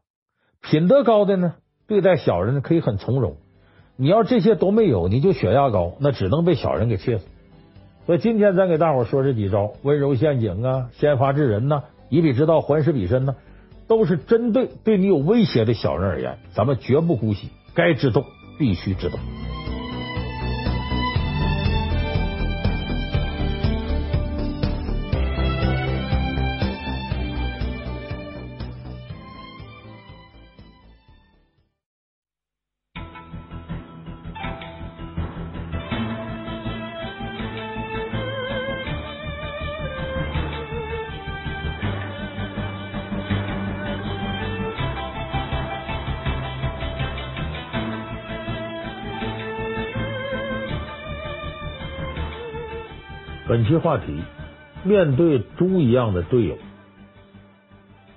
[0.62, 1.55] 品德高的呢。
[1.86, 3.36] 对待小人，可以很从容。
[3.97, 7.25] 你要这些都没有，你就血压高，那只能被小人给气死。
[8.05, 13.36] 所以今天咱给大伙说这几招：温柔陷阱啊，先发制人呐、以彼之道还施彼身呢，
[13.88, 18.23] 都是针对对你有威胁的小人而言，咱们绝不姑息，该知动
[18.57, 19.19] 必须知动。
[53.54, 54.20] 本期话题：
[54.84, 56.58] 面对猪一样的队友。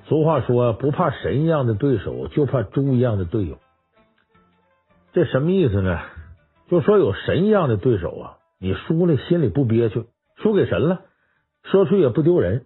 [0.06, 3.58] 俗话说，不怕神一样的对手，就怕猪一样的队友。
[5.12, 6.00] 这什么意思呢？
[6.70, 11.02] 就说有神一样的对手啊，你输了心里不憋屈，输给神了，
[11.64, 12.64] 说出也不丢人。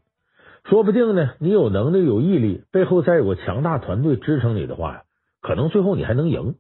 [0.67, 5.03] 说不定呢，你有能力、有毅力，背后再有个强大团队支撑你的话呀，
[5.43, 6.55] 可能最后你还能赢。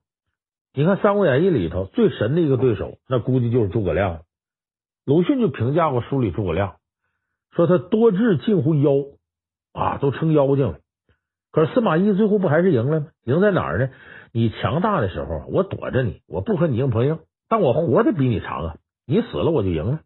[0.74, 4.22] 你看《三国演义》里头最神的一个对手，那估计就是诸葛亮。
[5.10, 6.76] 鲁迅就评价过书里诸葛亮，
[7.50, 8.92] 说他多智近乎妖
[9.72, 10.78] 啊，都成妖精了。
[11.50, 13.08] 可是司马懿最后不还是赢了吗？
[13.24, 13.88] 赢在哪儿呢？
[14.32, 17.18] 你强大的时候，我躲着你，我不和你硬碰硬，
[17.48, 18.76] 但我活得比你长啊。
[19.04, 20.00] 你死了，我就赢了。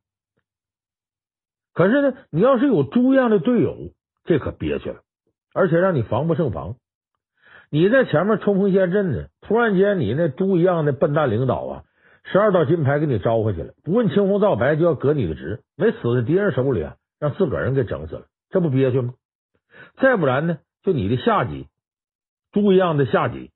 [1.75, 3.77] 可是呢，你要是有猪一样的队友，
[4.25, 5.03] 这可憋屈了，
[5.53, 6.77] 而且让你防不胜防。
[7.69, 11.85] 你在前面冲锋陷阵呢，突然间你那猪一样的笨蛋领导啊，
[12.24, 19.14] 十二道金牌给你招回去了，不问青红皂白就要革你的职，没死在敌人手里啊，让自个儿人给整死了，这不憋屈吗？
[19.98, 21.68] 再不然呢，就你的下级，
[22.52, 23.50] 猪一样的下级，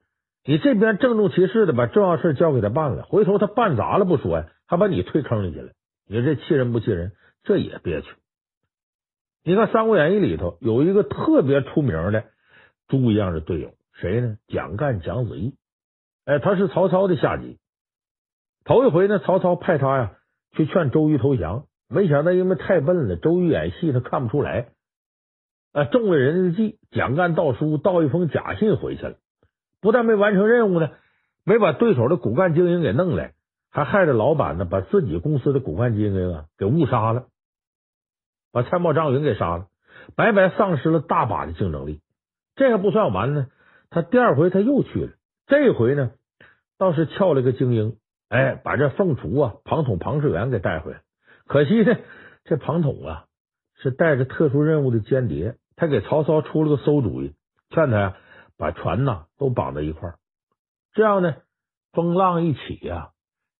[0.45, 5.73] 你这边郑重其事的把重要事交给他办了，回头他办砸了不说呀，还把你推坑里去了，
[6.07, 7.13] 你说这气人不气人？
[7.45, 8.09] 这也憋屈。
[9.45, 12.25] 你看《三国演义》里头有一个特别出名的
[12.89, 13.73] 猪一样的队友。
[13.95, 14.37] 谁呢？
[14.47, 15.55] 蒋干、蒋子义，
[16.25, 17.59] 哎，他是曹操的下级。
[18.69, 20.13] 头一回呢，曹操派他呀
[20.53, 24.69] 去劝周瑜投降，没想到因为太笨了，周瑜演戏他看不出来，
[25.73, 26.79] 啊，中了人家的计。
[26.91, 29.17] 蒋干盗书，盗一封假信回去了，
[29.81, 30.91] 不但没完成任务呢，
[31.45, 33.33] 没把对手的骨干精英给弄来，
[33.71, 37.25] 还害得老板呢把自己公司的骨干精英啊给误杀了，
[38.53, 39.69] 把参谋张云给杀了，
[40.15, 42.03] 白白丧失了大把的竞争力。
[42.55, 43.47] 这还不算完呢。
[43.89, 45.13] 他第二回他又去了，
[45.47, 46.11] 这回呢
[46.77, 47.97] 倒是撬了个精英，
[48.29, 51.01] 哎，把这凤雏啊、庞统、庞士元给带回来。
[51.47, 51.97] 可惜呢，
[52.45, 53.25] 这庞统啊
[53.77, 57.35] 是带着特殊任务的间谍，他给曹操出了个馊主意，
[57.71, 58.17] 劝他呀
[58.57, 60.19] 把船呐都绑在一块儿，
[60.93, 61.37] 这样呢
[61.93, 63.11] 风浪一起呀，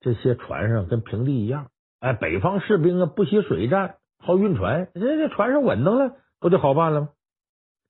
[0.01, 1.71] 这些船上跟平地一样。
[2.01, 7.09] 哎，北方士兵啊不惜水战，好运船，这这船上稳当了，不就好办了吗？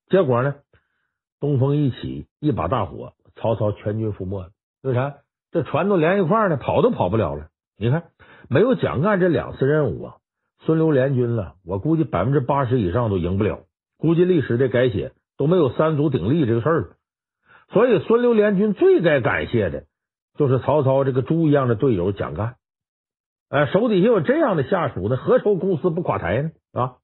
[0.09, 0.55] 结果呢？
[1.39, 4.49] 东风一起，一把大火，曹操全军覆没了。
[4.81, 5.17] 为啥？
[5.51, 7.47] 这船都连一块儿呢，跑都跑不了了。
[7.77, 8.11] 你看，
[8.49, 10.15] 没有蒋干这两次任务啊，
[10.59, 13.61] 孙刘联军了，我估计百分之八十以上都赢不了。
[13.97, 16.89] 估计历史的改写，都没有三足鼎立这个事儿。
[17.69, 19.85] 所以，孙刘联军最该感谢的
[20.37, 22.55] 就是曹操这个猪一样的队友蒋干。
[23.49, 26.51] 哎，手底下有这样的下属呢，何愁公司不垮台呢？
[26.73, 26.95] 啊，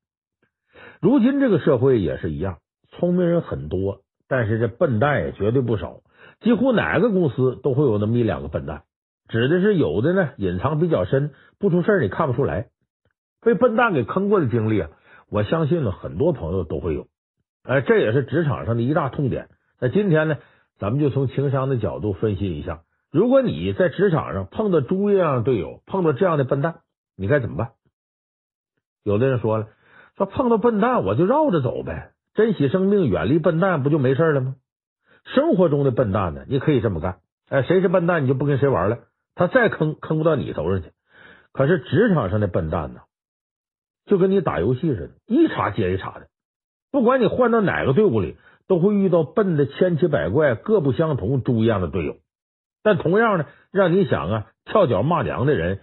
[1.02, 4.02] 如今这个社会也是一样，聪明人很多。
[4.28, 6.02] 但是这笨蛋也绝对不少，
[6.42, 8.84] 几乎哪个公司都会有那么一两个笨蛋，
[9.28, 12.68] 指的是有的呢隐藏比较深，不出事你看不出来。
[13.42, 14.90] 被笨蛋给坑过的经历啊，
[15.30, 17.06] 我相信呢很多朋友都会有，
[17.64, 19.50] 哎，这也是职场上的一大痛点。
[19.80, 20.38] 那今天呢，
[20.80, 26.80] 咱们就从情商的角度分析一下，如果你在职场上碰到猪一样的队友，碰到这样的笨蛋，
[27.16, 27.74] 你该怎么办？
[29.04, 29.68] 有的人说了，
[30.18, 32.14] 说碰到笨蛋我就绕着走呗。
[32.36, 34.56] 珍惜生命，远离笨蛋，不就没事了吗？
[35.24, 37.19] 生活中的笨蛋呢，你可以这么干。
[37.50, 39.00] 哎，谁是笨蛋，你就不跟谁玩了。
[39.34, 40.91] 他再坑，坑不到你头上去。
[41.52, 43.02] 可是职场上的笨蛋呢，
[44.06, 46.28] 就跟你打游戏似的，一茬接一茬的。
[46.91, 52.17] 不管你换到哪个队伍里，都会遇到笨的千奇百怪、各不相同、猪一样的队友。
[52.84, 55.80] 但同样呢，让你想啊，跳脚骂娘的人，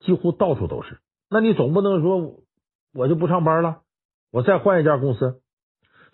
[0.00, 0.98] 几乎到处都是。
[1.28, 2.40] 那你总不能说
[2.94, 3.82] 我就不上班了，
[4.32, 5.40] 我再换一家公司。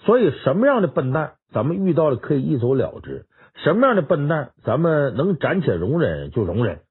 [0.00, 6.83] 所以，什么样的笨蛋，咱们遇到了可以一走了之；什么样的笨蛋，咱们能暂且容忍就容忍。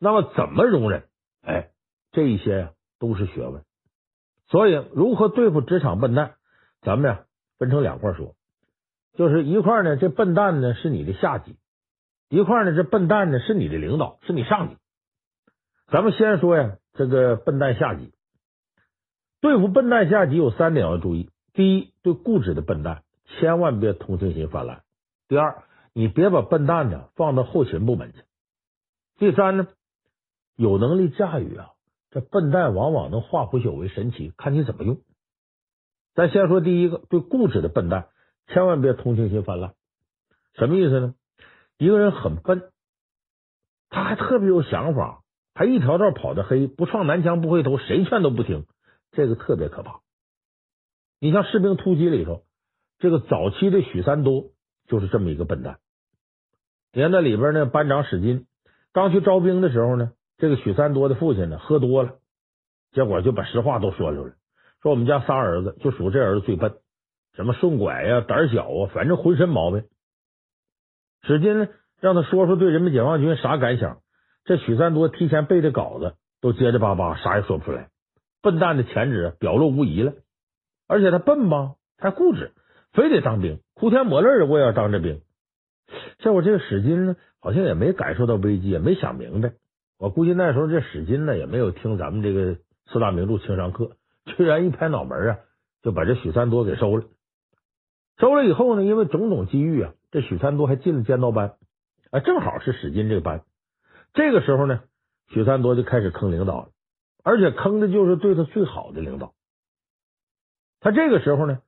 [0.00, 1.04] 那么，怎么容忍？
[1.42, 1.70] 哎，
[2.10, 3.62] 这一些呀，都是学问。
[4.48, 6.34] 所以，如何对付职场笨蛋，
[6.80, 7.24] 咱们呀
[7.58, 8.34] 分成两块说。
[9.16, 11.52] 就是一块呢，这笨蛋呢是你的下级；
[12.28, 14.76] 一块呢，这笨蛋呢是你的领导，是你上级。
[15.92, 18.12] 咱们先说呀，这个笨蛋下级，
[19.44, 21.28] 对付笨蛋下级有三点要注意。
[21.52, 24.84] 第一，对固执的笨蛋，千万别同情心泛滥。
[25.28, 28.22] 第二，你别把笨蛋呢放到后勤部门去。
[29.18, 29.68] 第三呢，
[30.56, 31.72] 有能力驾驭啊，
[32.10, 34.96] 这笨蛋往往能化腐朽为神奇，看你怎么用。
[36.14, 38.06] 咱先说第一个，对固执的笨蛋，
[38.46, 39.74] 千万别同情心泛滥。
[40.54, 41.14] 什么意思呢？
[41.76, 42.70] 一个人很笨，
[43.90, 45.20] 他还特别有想法，
[45.54, 48.64] 还一条道跑的黑，不撞南墙不回头，谁劝都不听，
[49.14, 50.00] 这个特别可怕。
[51.20, 52.42] 你像《士兵突击》里头，
[52.98, 54.50] 这个早期的许三多
[54.86, 55.78] 就是这么一个笨蛋。
[56.92, 58.46] 你看那里边呢，班长史金
[58.92, 62.18] 刚去招兵的时候呢，这个许三多的父亲呢喝多了，
[62.92, 64.34] 结果就把实话都说出来，
[64.82, 66.76] 说我们家仨儿子就属这儿子最笨，
[67.34, 69.84] 什么顺拐呀、胆小啊，反正浑身毛病。
[71.22, 71.68] 史金呢
[72.00, 74.02] 让他说说对人民解放军啥感想，
[74.44, 77.88] 这许三多提前背的稿子都结结巴巴，啥也说不出来。
[78.44, 80.12] 笨蛋的潜质表露无遗了。
[80.86, 82.52] 而且他笨吧，还固执，
[82.92, 85.22] 非得当兵，哭天抹泪的我也要当这兵。
[86.18, 89.54] 结果这个史金呢，好像也没感受到危机，也没想明白。
[89.98, 92.58] 我估计那时候这史金呢，也没有听咱们这个
[92.92, 93.92] 四大名著情商课，
[94.36, 95.38] 居然一拍脑门啊，
[95.82, 97.04] 就把这许三多给收了。
[98.18, 101.54] 收了以后呢，因为种种机遇啊，这许三多还进了尖刀班，
[102.10, 103.42] 啊，正好是史金这个班。
[104.12, 104.82] 这个时候呢，
[105.30, 106.68] 许三多就开始坑领导了。
[107.24, 109.32] 而且坑的就是对他最好的领导。
[110.80, 111.60] 他这个时候呢，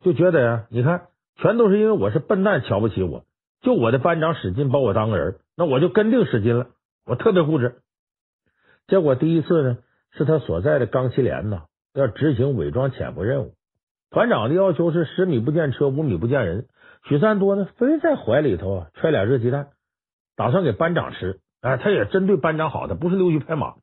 [0.00, 3.24] 就觉得呀，你看，全都是因为我是笨蛋，瞧不起我。
[3.62, 6.66] 就我的班长史进把我当个人，那我就跟定史进了。
[7.06, 7.80] 我特别固执。
[8.88, 9.78] 结果第一次呢，
[10.10, 13.54] 是他所在的钢七连呐，要执行伪装潜伏任务。
[14.10, 16.66] 团长的要求是十米不见车，五米不见人。
[17.04, 19.68] 许三多呢，非在怀里头啊揣俩热鸡蛋，
[20.34, 21.38] 打算给班长吃。
[21.60, 23.76] 哎，他也针对班长好，他不是溜须拍马。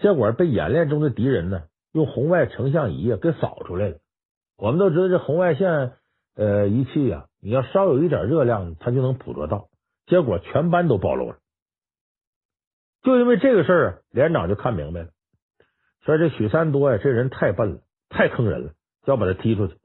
[0.00, 3.96] 结果被演练中的敌人呢，用红外成像仪啊给扫出来了。
[4.56, 5.92] 我们都知道这红外线
[6.36, 9.68] 呃仪器呀，你要稍有一点热量，它就能捕捉到。
[10.06, 11.36] 结果全班都暴露了。
[13.02, 15.08] 就因为这个事儿，连长就看明白了，
[16.04, 18.72] 说这许三多呀，这人太笨了，太坑人了，
[19.04, 19.76] 就要把他踢出去。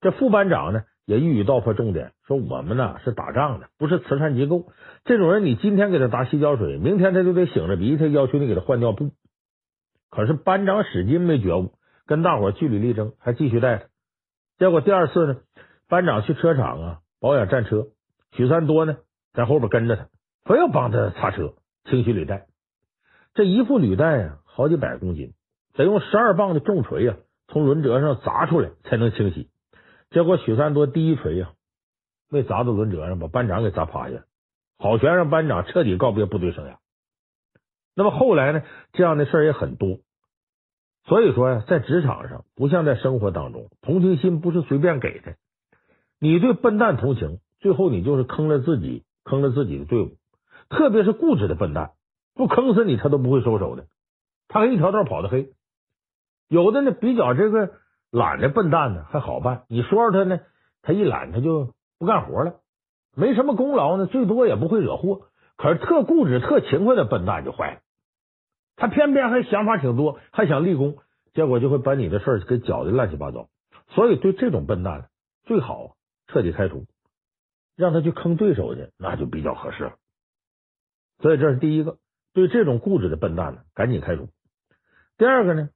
[0.00, 4.66] 这副班长呢，也一语道破重点，说我们呢是打仗的，不是慈善机构。
[5.04, 9.10] 这种人，你今天给他打洗脚水，明天他就得醒着鼻涕要求你给他换尿布。
[10.14, 11.72] 可是班长史进没觉悟，
[12.06, 13.84] 跟大伙据理力争，还继续带他。
[14.58, 15.36] 结果第二次呢，
[15.88, 17.88] 班长去车厂啊保养战车，
[18.30, 18.98] 许三多呢
[19.32, 20.06] 在后边跟着他，
[20.44, 22.46] 非要帮他擦车、清洗履带。
[23.34, 25.32] 这一副履带啊，好几百公斤，
[25.72, 27.16] 得用十二磅的重锤啊，
[27.48, 29.50] 从轮轴上砸出来才能清洗。
[30.10, 31.50] 结果许三多第一锤呀，
[32.30, 34.22] 没砸到轮轴上，把班长给砸趴下，
[34.78, 36.76] 好悬让班长彻底告别部队生涯。
[37.96, 39.98] 那么后来呢，这样的事儿也很多。
[41.06, 45.36] 所以说呀，在职场上不像在生活当中，同情心不是随便给的。
[46.18, 50.16] 你对笨蛋同情，最后你就是坑了自己，坑了自己的队伍。
[50.70, 51.92] 特别是固执的笨蛋。
[52.34, 53.86] 不坑死你，他都不会收手的。
[54.48, 55.52] 他还一条道跑得黑。
[56.48, 57.74] 有的呢，比较这个
[58.10, 59.64] 懒的笨蛋呢，还好办。
[59.68, 60.40] 你说说他呢，
[60.82, 62.60] 他一懒，他就不干活了，
[63.14, 65.28] 没什么功劳呢，最多也不会惹祸。
[65.56, 67.80] 可是特固执、特勤快的笨蛋就坏了。
[68.76, 70.98] 他偏偏还想法挺多，还想立功，
[71.32, 73.48] 结果就会把你的事儿给搅得乱七八糟。
[73.88, 75.08] 所以对这种笨蛋，
[75.44, 76.86] 最好彻底开除，
[77.76, 79.96] 让他去坑对手去，那就比较合适了。
[81.20, 81.98] 所以这是第一个。
[82.32, 84.28] 对这种固执的笨蛋呢，赶紧开除。
[85.16, 85.70] 第二个呢，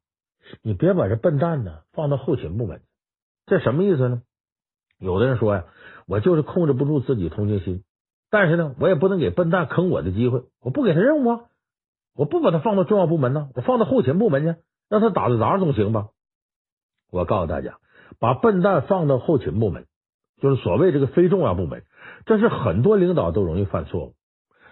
[0.61, 2.83] 你别把这笨蛋呢放到后勤部门，
[3.47, 4.23] 这什么意思呢？
[4.99, 5.67] 有的人说呀，
[6.09, 7.85] 我就是控制不住自己同情心，
[8.31, 11.41] 但是呢，我也不能给笨蛋坑我的机会，我不给他任务啊，
[12.15, 16.09] 我不把他放到重要部门呢，我放到后勤部门去，让他打打杂总行吧？
[17.11, 17.79] 我告诉大家，
[18.21, 19.87] 把笨蛋放到后勤部门，
[20.41, 21.85] 就是所谓这个非重要部门，
[22.27, 24.15] 这是很多领导都容易犯错误。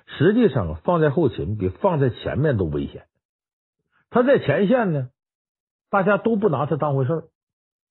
[0.06, 3.06] 实际上，放在后勤比放在前面都危险。
[4.10, 5.08] 他在前线呢，
[5.90, 7.24] 大家都不拿他当回事儿，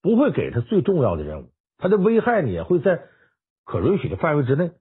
[0.01, 3.01] 不会给他最重要的任务，他的危害呢也会在
[3.65, 4.71] 可允许的范围之内。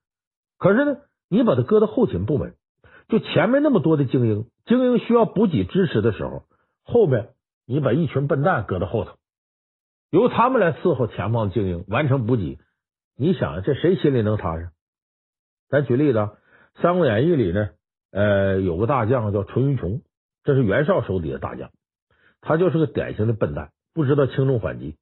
[0.59, 0.97] 可是呢，
[1.29, 2.55] 你把他搁到后勤部门，
[3.09, 6.45] 就前面那么多的精英，精英需要补给支持的时候，
[6.85, 7.31] 后面
[7.67, 9.17] 你把一群笨蛋搁到后头，
[10.11, 12.59] 由他们来伺候前方的精英完成补给，
[13.17, 14.71] 你想这谁心里能踏实？
[15.69, 16.29] 咱举例子。
[16.83, 17.69] 《三国演义》里呢，
[18.11, 20.03] 呃，有个大将叫淳于琼，
[20.43, 21.71] 这是袁绍手底的大将，
[22.41, 24.97] 他就是个典型的笨蛋，不知道轻重缓急。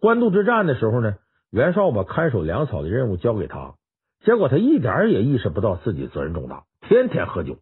[0.00, 1.14] 官渡之战的时候呢，
[1.50, 3.76] 袁绍把看守粮草的任务交给他，
[4.26, 7.58] 结果他一点也意识不到自己责任重大，天天喝酒。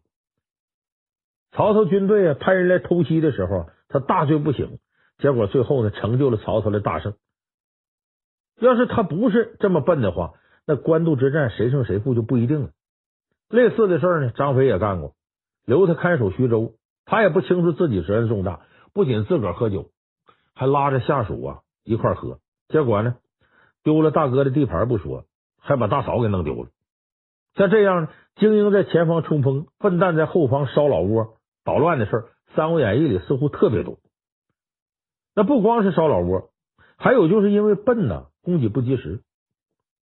[1.51, 4.79] 曹操军队啊派人来偷袭的时候，他大醉不醒，
[5.19, 7.13] 结果最后呢成就了曹操的大胜。
[8.59, 10.33] 要是他不是这么笨的话，
[10.65, 12.71] 那官渡之战谁胜谁负就不一定了。
[13.47, 15.13] 类似的事儿呢，张飞也干过，
[15.65, 16.73] 留他看守徐州，
[17.05, 19.91] 他也不清楚自己责任重大，不仅自个儿喝酒，
[20.55, 22.39] 还拉着下属啊一块儿喝，
[22.69, 23.17] 结果呢
[23.83, 25.25] 丢了大哥的地盘不说，
[25.65, 26.69] 还把大嫂给弄丢了。
[27.55, 32.21] 像这样，精英在前方冲锋，笨蛋在后方烧老窝、捣乱的事儿，
[32.55, 33.97] 《三国演义》里似乎特别多。
[35.35, 36.49] 那不光是烧老窝，
[36.97, 39.21] 还有就是因为笨呐，供给不及时。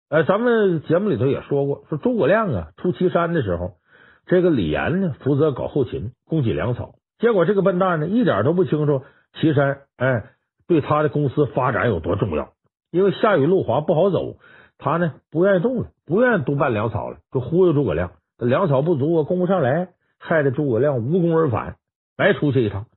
[0.10, 3.78] 哎，咱们节目里头也说过，说诸葛亮啊出祁山的时候，
[4.26, 6.96] 这个李严呢负责搞后勤，供给粮草。
[7.20, 9.04] 结果这个笨蛋呢一点都不清楚
[9.40, 10.26] 祁山哎
[10.68, 12.54] 对他的公司发展有多重要，
[12.92, 14.38] 因为下雨路滑不好走，
[14.84, 21.78] 他呢不愿意动了，不愿意督办粮草了，就忽悠诸葛亮，粮草不足我，供不上来，害得诸葛亮无功而返，
[22.18, 22.88] 白出去一趟，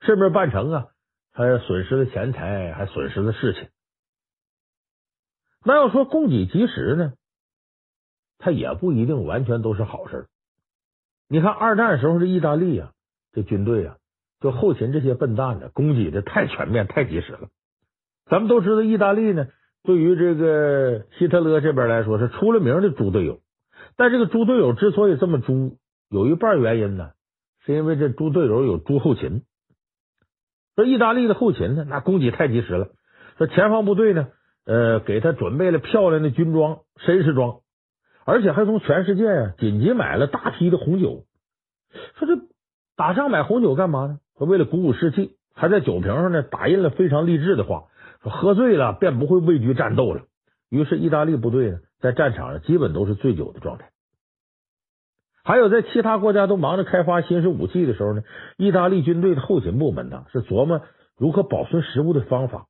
[0.00, 0.86] 是不是办成啊，
[1.32, 3.68] 还损失了钱财，还损失了事情。
[5.64, 7.12] 那要说供给及时呢，
[8.38, 10.26] 他也不一定完全都是好事。
[11.28, 12.90] 你看二战时候的意大利啊，
[13.32, 13.98] 这军队啊，
[14.40, 17.50] 就后勤这些笨蛋呢，供给的太全面、太及时了。
[18.26, 19.46] 咱们都知道，意大利呢，
[19.82, 23.40] 对于这个希特勒这边来说是出了名的猪队友。
[23.96, 25.76] 但这个猪队友之所以这么猪，
[26.08, 27.10] 有一半原因呢，
[27.64, 29.42] 是因为这猪队友有猪后勤，
[30.76, 32.88] 说意大利的后勤呢，那供给太及时了。
[33.36, 34.28] 说前方部队呢，
[34.64, 37.60] 呃，给他准备了漂亮的军装、绅士装，
[38.24, 41.24] 而且还从全世界啊紧急买了大批的红酒。
[42.18, 42.42] 说这
[42.96, 44.18] 打仗买红酒干嘛呢？
[44.38, 47.84] 说为了鼓舞士气，还在酒瓶上呢打印了非常励志的话，
[48.22, 50.22] 说喝醉了便不会畏惧战斗了。
[50.68, 53.90] 于是意大利部队呢，在战场上基本都是醉酒的状态。
[55.42, 58.22] 还有在其他国家都忙着开发新式武器的时候呢，
[58.56, 60.82] 意大利军队的后勤部门呢是琢磨
[61.16, 62.66] 如何保存食物的方法。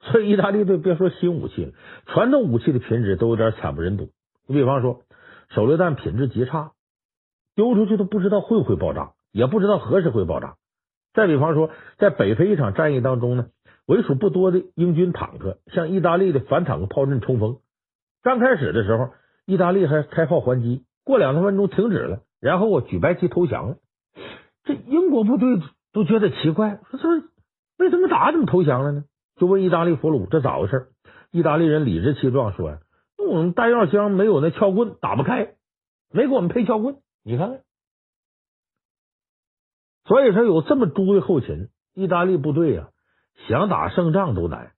[0.00, 1.72] 所以意大利队别说新武器了，
[2.06, 4.10] 传统武器的品质都有点惨不忍睹。
[4.46, 5.00] 你比方说，
[5.48, 6.70] 手榴弹品质极差，
[7.56, 10.54] 丢出去都不知道会不会爆炸，也不知道何时会爆炸。
[11.14, 13.46] 再比方说，在北非一场战役当中呢，
[13.88, 17.58] 为数不多的英军坦克向意大利的反坦克炮阵冲锋，
[18.22, 19.14] 刚开始的时候，
[19.46, 20.84] 意大利还开炮还击。
[21.04, 23.76] 过两三分钟停止了，然后我举白旗投降了。
[24.64, 25.48] 这英国部队
[25.94, 27.08] 都觉得奇怪，说这
[27.78, 29.04] 为什么打怎么投降了呢？
[29.36, 30.88] 就问意大利俘虏这咋回事？
[31.30, 32.80] 意大利人理直气壮说：“呀
[33.16, 35.54] 我们弹药箱没有那撬棍，打不开，
[36.12, 37.60] 没给我们配撬棍。”你看看，
[40.04, 42.90] 所以说有这么猪的后勤，意大利部队啊，
[43.46, 44.72] 想打胜仗都难，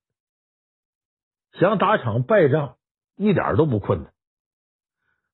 [1.52, 2.76] 想打场败仗
[3.16, 4.12] 一点都不困难。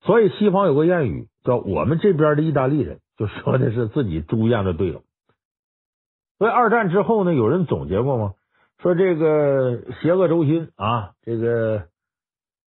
[0.03, 5.03] 所以西方有个谚语叫“我们这边的意大利人”，就说的是自己猪一样的队友。
[6.39, 8.35] 所以二战之后呢，有人总结过吗？
[8.79, 11.89] 说这个邪恶轴心啊，这个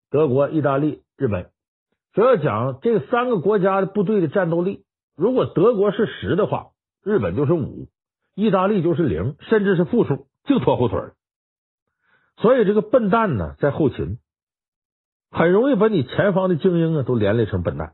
[0.09, 1.51] 德国、意大利、日本，
[2.13, 4.85] 主要讲这三个国家的部队的战斗力，
[5.15, 6.71] 如果德国是十的话，
[7.03, 7.87] 日本就是五，
[8.33, 10.99] 意大利就是零，甚至是负数，净拖后腿。
[12.35, 14.17] 所以这个笨蛋呢，在后勤。
[15.31, 17.93] 很容易把你前方的精英啊都连累成笨蛋，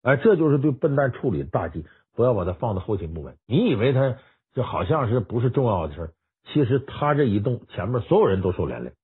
[0.00, 3.36] 哎，这就是对笨蛋处理的大忌，不要把它放到后勤部门。
[3.46, 4.16] 你以为他
[4.54, 6.14] 就好像是不是重要的事，
[6.46, 8.94] 其实他这一动，前面所有人都受连累。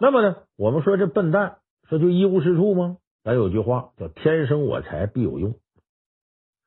[0.00, 1.58] 那么呢，我们说这笨蛋
[1.88, 2.96] 说就一无是处吗？
[3.22, 5.54] 咱有句话叫“天生我材必有用”，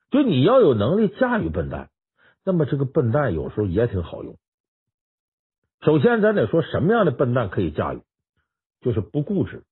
[0.09, 1.89] 就你要有能力驾驭笨蛋，
[2.45, 4.37] 那么这个笨蛋有时候也挺好用。
[5.81, 8.01] 首先，咱得说什么样的笨蛋可以驾驭。
[8.81, 9.63] 就是不固执，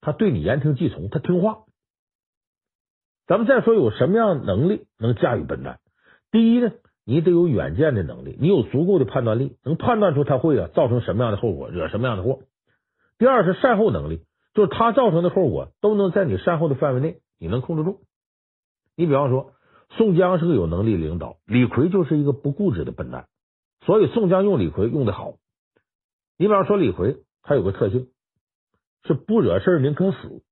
[0.00, 1.58] 他对你言听计从，他听话。
[3.28, 5.78] 咱们再说有什么样能力能驾驭笨蛋？
[6.32, 6.72] 第一呢，
[7.04, 12.40] 你得有远见的能力，你有足够的判断力，能判断出他会啊造成什么样的后果，惹什么样的祸。
[13.18, 18.00] 第二是善后能力，就是他造成的后果都能在你善后的范围内，你能控制住。
[18.96, 19.52] 你比方说，
[19.90, 23.28] 宋江是个有能力领导，李逵就是一个不固执的笨蛋，
[23.84, 25.34] 所以宋江用李逵用的好。
[26.36, 28.08] 你比方说李逵，他有个特性。
[29.04, 30.42] 是不惹事宁可死，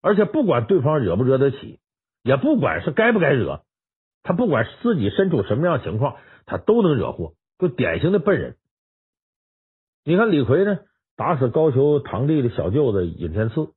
[0.00, 1.78] 而且不管对方惹不惹得起，
[2.22, 3.64] 也不管是该不该惹，
[4.22, 8.56] 他不管自己身处什么样情况，他都能惹祸，就典型的笨人。
[10.04, 10.78] 你看李逵呢，
[11.16, 13.68] 打死高俅堂弟的小舅子尹天赐，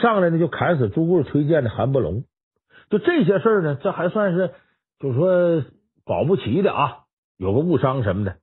[0.00, 2.22] 上来呢就砍死朱贵推荐的韩伯龙，
[2.90, 4.52] 就这些事儿呢，这还算是
[4.98, 5.64] 就是说
[6.04, 6.98] 保不齐的啊，
[7.36, 8.36] 有个误伤什么的，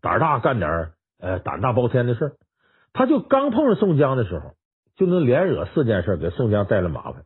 [0.00, 2.32] 胆大干点呃胆大包天的事儿。
[2.92, 4.52] 他就刚碰上宋江的时候，
[4.96, 7.24] 就能连惹四件事，给宋江带来麻烦。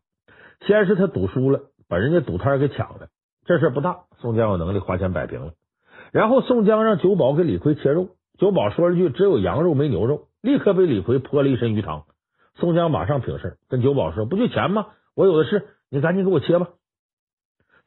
[0.67, 3.09] 先是他赌输了，把人家赌摊给抢了，
[3.45, 5.53] 这事不大，宋江有能力花钱摆平了。
[6.11, 12.05] 然后宋江让酒保给李逵切肉，酒保说了句“只有羊肉没牛肉”，立刻被李逵泼了一身鱼汤。
[12.55, 14.87] 宋江马上平事，跟酒保说：“不就钱吗？
[15.15, 16.71] 我有的是，你赶紧给我切吧。”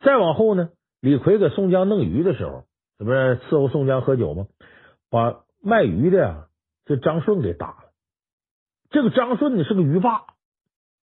[0.03, 2.65] 再往后呢，李逵给宋江弄鱼的时候，
[2.97, 4.47] 这不是伺候宋江喝酒吗？
[5.09, 6.47] 把卖鱼的呀。
[6.83, 7.77] 这张顺给打了。
[8.89, 10.23] 这个张顺呢是个鱼霸、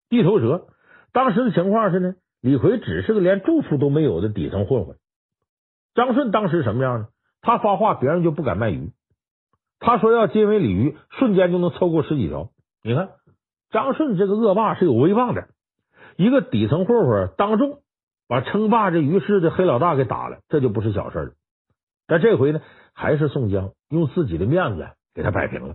[0.08, 0.66] 地头蛇。
[1.12, 4.96] 当时的情况是呢，李逵只是个连住处都没有的底层混混。
[5.94, 7.08] 张顺当时什么样呢？
[7.42, 8.90] 他发话，别人就不敢卖鱼。
[9.78, 12.50] 他说要斤尾鲤鱼，瞬间就能凑够十几条。
[12.82, 13.10] 你看，
[13.70, 15.48] 张顺这个恶霸是有威望的。
[16.18, 17.78] 一个底层混混当众
[18.28, 21.30] 把称霸这鱼市的黑老大给打了，这就不是小事了。
[22.06, 22.60] 但这回呢，
[22.92, 24.88] 还是宋江用自己的面子。
[25.14, 25.74] 给他摆平了。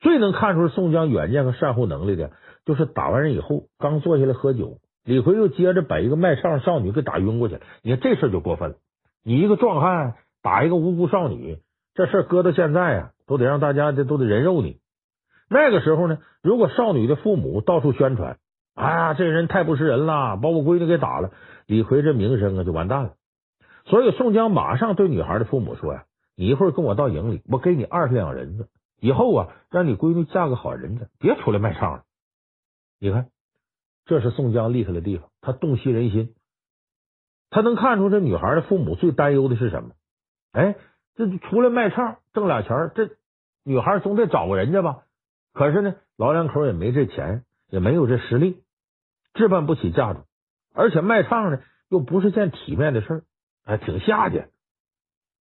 [0.00, 2.32] 最能看出宋江远见和善后能力的，
[2.66, 7.62] 就是打完人以后，刚坐下来喝酒，李逵又接着把一个卖唱少女给打晕过去了。
[7.80, 8.76] 你看这事就过分了，
[9.24, 11.58] 你一个壮汉打一个无辜少女，
[11.94, 14.78] 这事搁到现在啊，都得让大家这都得人肉你。
[15.48, 18.36] 那个时候呢，如果少女的父母到处宣传，
[18.74, 21.30] 哎呀，这人太不是人了，把我闺女给打了，
[21.66, 23.14] 李逵这名声啊就完蛋了。
[23.84, 26.04] 所以宋江马上对女孩的父母说呀。
[26.34, 28.70] 你一会儿跟我到营里，我给你二十两银子。
[28.98, 32.04] 以后啊，让你闺女嫁个好人家，别出来卖唱了。
[32.98, 33.28] 你看，
[34.06, 36.34] 这是宋江厉害的地方，他洞悉人心。
[37.50, 39.90] 他能看出这女孩的父母最担忧的是什么？
[40.52, 40.76] 哎，
[41.16, 43.10] 这出来卖唱挣俩钱，这
[43.62, 45.02] 女孩总得找个人家吧？
[45.52, 48.62] 可是呢，老两口也没这钱，也没有这实力，
[49.32, 50.26] 置办不起嫁妆，
[50.74, 53.22] 而且卖唱呢又不是件体面的事儿，
[53.64, 54.50] 哎，挺下贱。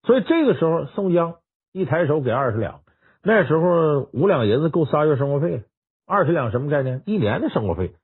[0.03, 1.35] 所以这个时候，宋江
[1.73, 2.83] 一抬手给二十两，
[3.21, 5.63] 那时候五两银子够仨月生活费了，
[6.07, 7.03] 二十两什么概念？
[7.05, 7.95] 一年的生活费。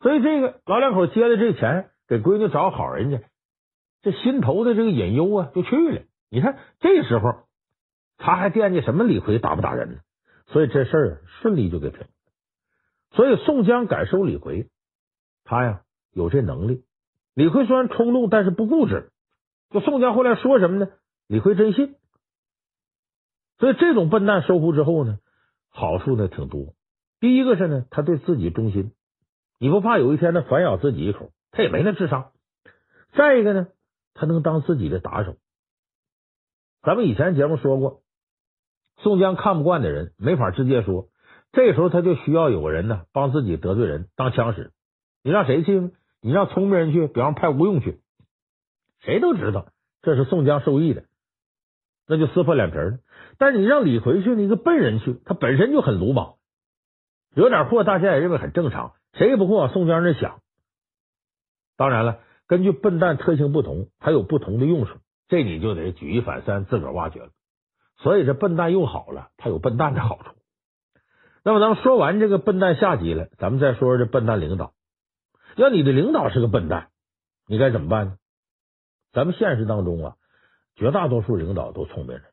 [0.00, 3.20] 所以这个老两口接了这钱，给闺女找好人家，
[4.00, 6.00] 这心头的这个隐忧啊就去了。
[6.30, 7.44] 你看这时候
[8.16, 9.98] 他还惦记什么李逵打不打人呢？
[10.46, 12.06] 所以这事儿顺利就给平。
[13.18, 14.68] 所以宋江敢收李逵，
[15.42, 16.84] 他呀有这能力。
[17.34, 19.10] 李逵虽然冲动，但是不固执。
[19.70, 20.88] 就宋江后来说什么呢？
[21.26, 21.96] 李逵真信。
[23.58, 25.18] 所以这种笨蛋收服之后呢，
[25.68, 26.74] 好处呢挺多。
[27.18, 28.92] 第一个是呢，他对自己忠心，
[29.58, 31.32] 你不怕有一天他反咬自己一口？
[31.50, 32.30] 他也没那智商。
[33.16, 33.66] 再一个呢，
[34.14, 35.34] 他能当自己的打手。
[36.82, 38.00] 咱们以前节目说过，
[38.98, 41.08] 宋江看不惯的人没法直接说，
[41.52, 44.72] 这时候他就需要有个人呢帮自己得罪人当枪使。
[45.22, 45.90] 你让谁去呢？
[46.20, 48.00] 你让聪明人去，比方派吴用去。
[49.00, 49.68] 谁都知道
[50.02, 51.04] 这是宋江授意的，
[52.06, 52.98] 那就撕破脸皮了。
[53.38, 56.36] 但你让李逵去，你一个笨人去，他本身就很鲁莽，
[57.34, 58.94] 惹点祸，大家也认为很正常。
[59.12, 60.40] 谁也不会往宋江那想。
[61.76, 67.30] 当然了，根据笨蛋特性不同，还有不同的用处，这你就得举一反三，自个儿挖掘了。
[67.98, 70.37] 所以这笨蛋用好了，他有笨蛋的好处。
[71.48, 74.74] 那么咱们说完这个笨蛋下级了，咱们再说说这笨蛋领导。
[75.56, 76.90] 要你的领导是个笨蛋，
[77.46, 78.16] 你该怎么办呢？
[79.14, 80.16] 咱们现实当中啊，
[80.76, 82.24] 绝大多数领导都聪明人，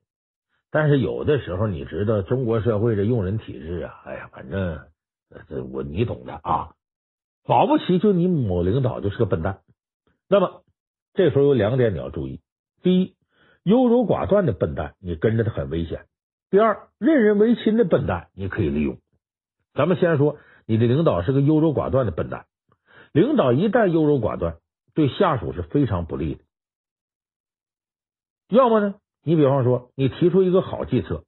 [0.69, 4.81] 但是有的时候你知道中国社会这用人体制啊，哎呀，反正
[5.47, 6.73] 这我你懂的啊，
[7.45, 9.61] 保不齐就你某领导就是个笨蛋。
[10.27, 10.65] 那么
[11.13, 12.41] 这时候有两点你要注意：
[12.83, 13.15] 第一，
[13.63, 16.01] 优柔寡断的笨蛋，你跟着他很危险；
[16.49, 18.97] 第二，任人唯亲的笨蛋，你可以利用。
[19.75, 22.45] 咱们先说你的领导是个优柔寡断的笨蛋，
[23.11, 24.55] 领导一旦优柔寡断，
[24.93, 26.41] 对下属是非常不利的。
[28.49, 31.23] 要么呢，你比方说，你提出一个好计策，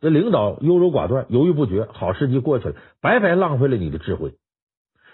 [0.00, 4.32] 这领导优柔寡断、犹豫不决，好时机过去了，白白浪费了你的智慧；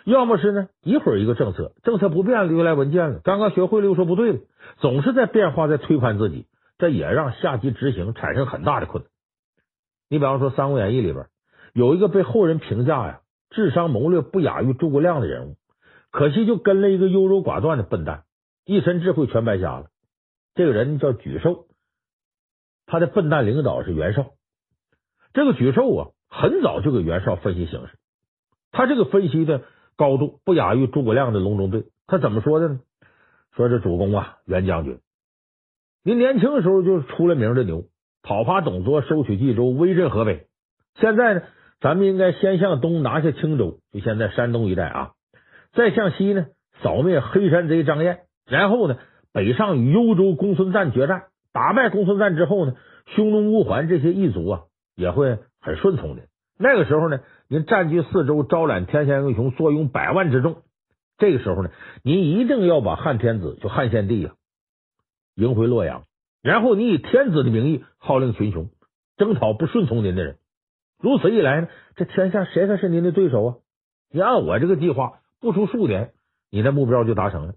[0.04, 4.38] 要么是呢，一会儿一个政策，政策不变了，又来文件了，刚刚学会了又说不对了，
[4.78, 6.46] 总是在变化，在推翻自己，
[6.78, 9.10] 这也让下级执行产生很大的困难。
[10.08, 11.26] 你比方说，《三国演义》里边
[11.76, 13.20] 有一个被后人评价呀，
[13.50, 15.56] 智商谋略不亚于诸葛亮的人物，
[16.10, 18.24] 可惜就跟了一个优柔寡断的笨蛋，
[18.64, 19.88] 一身智慧全白瞎了。
[20.54, 21.66] 这个人叫沮授，
[22.86, 24.28] 他的笨蛋领导是袁绍。
[25.34, 27.98] 这个沮授啊，很早就给袁绍分析形势，
[28.72, 29.60] 他这个分析的
[29.96, 31.84] 高度不亚于诸葛亮的隆中对。
[32.06, 32.80] 他怎么说的呢？
[33.54, 34.98] 说这主公啊，袁将军，
[36.02, 37.84] 您年轻的时候就是出了名的牛，
[38.22, 40.46] 讨伐董卓，收取冀州，威震河北。
[40.98, 41.42] 现在呢，
[41.86, 45.12] 咱们应该先向东拿下青州，就现在山东一带啊，
[45.72, 46.46] 再向西呢
[46.82, 48.98] 扫灭黑山贼张燕，然后呢。
[49.32, 52.74] 北上与幽州公孙瓒决战，打败公孙瓒之后呢，
[53.14, 54.62] 匈奴乌桓这些异族啊
[54.94, 56.22] 也会很顺从的。
[56.58, 60.62] 那个时候呢，您占据四周，招揽天下英雄，坐拥百万之众。
[61.18, 61.68] 这个时候呢，
[62.02, 64.30] 您一定要把汉天子就汉献帝呀
[65.34, 66.04] 迎回洛阳，
[66.42, 68.70] 然后你以天子的名义号令群雄，
[69.18, 70.38] 征讨不顺从您的人。
[70.98, 73.56] 如此一来呢，这天下谁才是您的对手啊？
[74.10, 76.12] 你按我这个计划，不出数年，
[76.50, 77.54] 你的目标就达成了。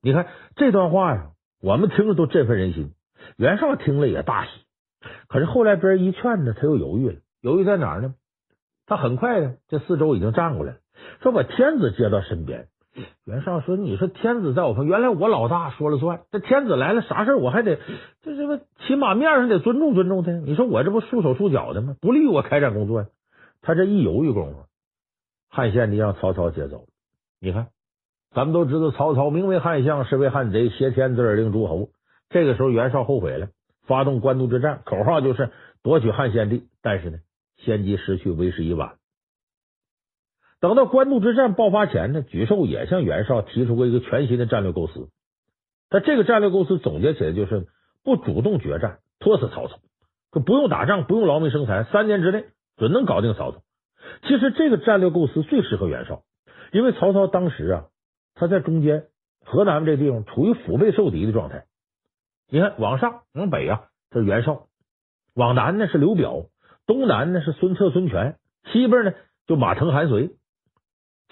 [0.00, 0.26] 你看
[0.56, 1.30] 这段话呀，
[1.60, 2.92] 我们听着都振奋人心。
[3.36, 4.50] 袁绍听了也大喜，
[5.28, 7.20] 可是后来别人一劝呢，他又犹豫了。
[7.40, 8.14] 犹豫在哪儿呢？
[8.86, 10.78] 他很快呢，这四周已经站过来了，
[11.22, 12.66] 说把天子接到身边。
[13.24, 16.22] 袁绍说：“你说天子在我旁，原来我老大说了算。
[16.30, 17.78] 这天子来了，啥事我还得
[18.22, 20.32] 这这个起码面上得尊重尊重他。
[20.32, 21.96] 你说我这不束手束脚的吗？
[22.00, 23.08] 不利于我开展工作呀。
[23.62, 24.64] 他这一犹豫功夫，
[25.48, 26.84] 汉献帝让曹操接走。
[27.40, 27.68] 你看。”
[28.34, 31.90] 咱们都知道，曹操名为汉相，实为汉贼，挟天子而令诸侯。
[32.30, 33.48] 这个时候，袁绍后悔了，
[33.86, 35.50] 发动官渡之战，口号就是
[35.82, 36.64] 夺取汉献帝。
[36.80, 37.18] 但是呢，
[37.58, 38.92] 先机失去，为时已晚。
[40.62, 45.08] 等到官渡之战爆发前呢，沮授也向袁绍提出过一个全新的战略构思。
[45.90, 47.66] 他这个战略构思总结起来就是
[48.04, 49.80] 不主动决战，拖死曹操，
[50.30, 52.44] 就不用打仗，不用劳民伤财，三年之内
[52.76, 53.58] 准能搞定曹操。
[54.22, 56.22] 其实这个战略构思最适合袁绍，
[56.70, 57.84] 因为曹操当时啊。
[58.34, 59.08] 他在中间，
[59.44, 61.64] 河南这地方处于腹背受敌的状态。
[62.48, 64.68] 你看，往上往北啊，这是袁绍；
[65.34, 66.48] 往南呢是刘表；
[66.86, 68.36] 东南呢是孙策、孙权；
[68.72, 69.12] 西边呢
[69.48, 70.30] 就马腾、韩遂。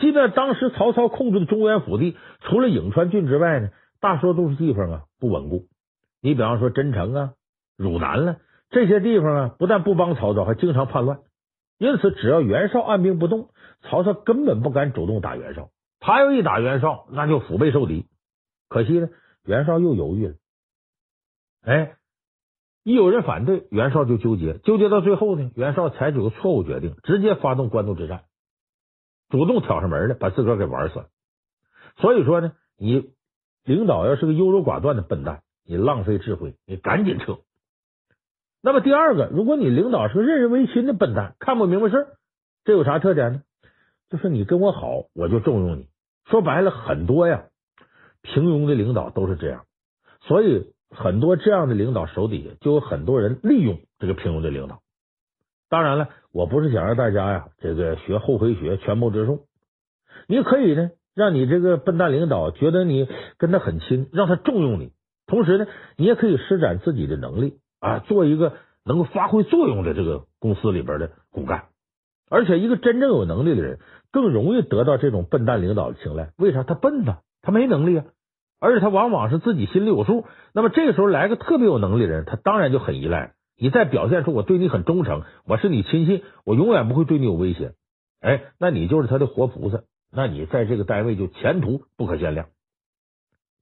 [0.01, 3.68] 即便当时曹操控制的中原腹地，除了颍川郡之外呢，
[4.01, 5.66] 大多数地方啊不稳固。
[6.22, 7.32] 你比方说真城啊、
[7.76, 8.38] 汝南了、
[8.70, 11.20] 这些地方啊，不但不帮曹操，还经常叛乱。
[11.78, 13.51] 因此，只要袁绍按兵不动，
[13.82, 15.70] 曹操根本不敢主动打袁绍。
[15.98, 18.07] 他要一打袁绍，那就腹背受敌。
[18.68, 19.09] 可惜呢，
[19.44, 20.34] 袁绍又犹豫了。
[21.62, 21.96] 哎，
[22.84, 28.24] 一有人反对，袁绍就纠结，纠结到最后呢，袁绍采取个错误决定，直接发动官渡之战。
[29.31, 31.07] 主动挑上门来，把自个儿给玩死了。
[31.97, 33.12] 所以说呢，你
[33.64, 37.39] 领导要是个优柔寡断的笨蛋，你浪费智慧，你赶紧撤。
[38.62, 42.09] 那么第二个，如果你领导是个任人唯亲的笨蛋，看不明白事，
[42.64, 43.43] 这有啥特点呢？
[44.11, 45.87] 就是你跟我好，我就重用你。
[46.26, 47.45] 说白了，很多呀，
[48.22, 49.64] 平庸的领导都是这样。
[50.22, 54.81] 所以很多这样的领导手底下就有很多人利用这个平庸的领导。
[55.68, 59.47] 当然了，我不是想让大家呀，这个学厚黑学，权谋之术。
[60.28, 64.93] 你可以呢，让你这个笨蛋领导觉得你跟他很亲，让他重用你。
[65.26, 65.66] 同时呢，
[65.97, 68.53] 你也可以施展自己的能力啊，做一个
[68.85, 71.64] 能够发挥作用的这个公司里边的骨干。
[72.28, 73.81] 而且，一个真正有能力的人
[74.12, 76.31] 更容易得到这种笨蛋领导的青睐。
[76.39, 76.62] 为啥？
[76.62, 78.05] 他笨呐，他没能力啊。
[78.61, 80.26] 而且他往往是自己心里有数。
[80.55, 83.33] 那么这个时候来个特别有能力的人，他当然就很依赖。
[83.62, 87.74] 你再表现出我对你很忠诚，我是你亲信，我永远不会对你有威胁。
[88.18, 92.48] 哎，那你就是他的活菩萨，那你在这个单位就前途不可限量。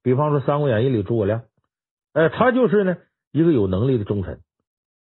[0.04, 1.42] 比方说《三国演义》里诸葛亮，
[2.12, 2.96] 哎，他就是呢
[3.32, 4.38] 一个有能力的忠臣，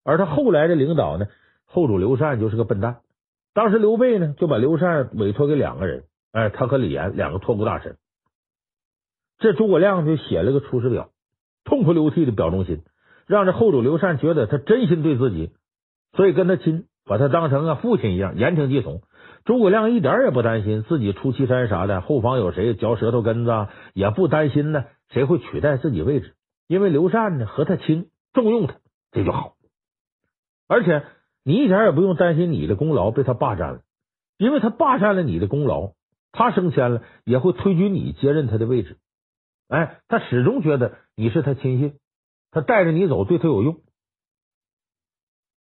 [0.03, 1.27] 而他后来的领导呢，
[1.67, 3.01] 后主刘禅就是个笨蛋。
[3.55, 7.97] 当时刘备呢就把刘禅委托给两个人，哎，他和李严两个托孤大臣。
[9.39, 11.11] 这诸葛亮就写了个出师表，
[11.63, 12.83] 痛哭流涕的表忠心。
[13.31, 15.53] 让这后主刘禅觉得他真心对自己，
[16.17, 19.03] 所以跟他亲，把他当成啊父亲一样，言听计从。
[19.45, 26.35] 诸葛亮一点也不担心自己出祁山啥的后方有谁嚼舌头根子，也不担心呢谁会取代自己位置，
[26.67, 28.75] 因为刘禅呢和他亲，重用他，
[29.13, 29.53] 这就好。
[30.67, 31.05] 而且
[31.45, 33.83] 你一点也不用担心你的功劳被他霸占了，
[34.39, 35.93] 因为他霸占了你的功劳，
[36.33, 38.97] 他升迁了也会推举你接任他的位置。
[39.69, 41.95] 哎，他始终觉得你是他亲信。
[42.51, 43.81] 他带着你走，对他有用，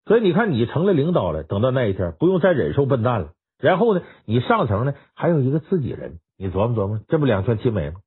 [0.04, 3.32] 所以你看，你成了领导了，等到那一天，不用再忍受笨蛋了。
[3.58, 8.00] 然后呢，你上层呢还有一个自己人，你琢磨琢磨，这不两全其美吗？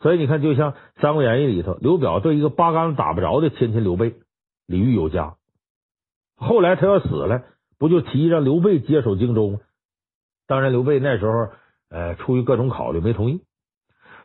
[0.00, 4.16] 所以你看，就像《三国演义》里头，刘表对一个八竿子打不着的亲戚刘备
[4.66, 5.36] 礼遇有加，
[6.36, 7.44] 后来他要死了，
[7.78, 9.60] 不就提议让刘备接手荆州吗？
[10.46, 11.48] 当然，刘备那时候
[11.88, 13.40] 呃出于各种考虑没同意。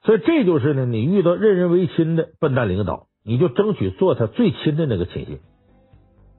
[0.01, 3.08] 所以这就是呢，你遇到任人唯亲的笨蛋领导。
[3.29, 5.37] 你就争取做他最亲的那个亲信，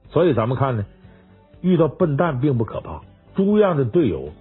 [0.09, 0.83] 所以咱们看呢，
[1.61, 2.99] 遇到笨蛋并不可怕，
[3.33, 4.31] 猪一样的队友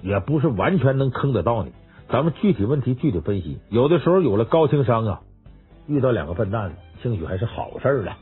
[0.00, 1.72] 也不是完全能坑得到你。
[2.08, 5.22] 咱们具体问题具体分析，有的时候有了高情商啊，
[5.88, 8.16] 遇到两个笨蛋，兴许还是好事了。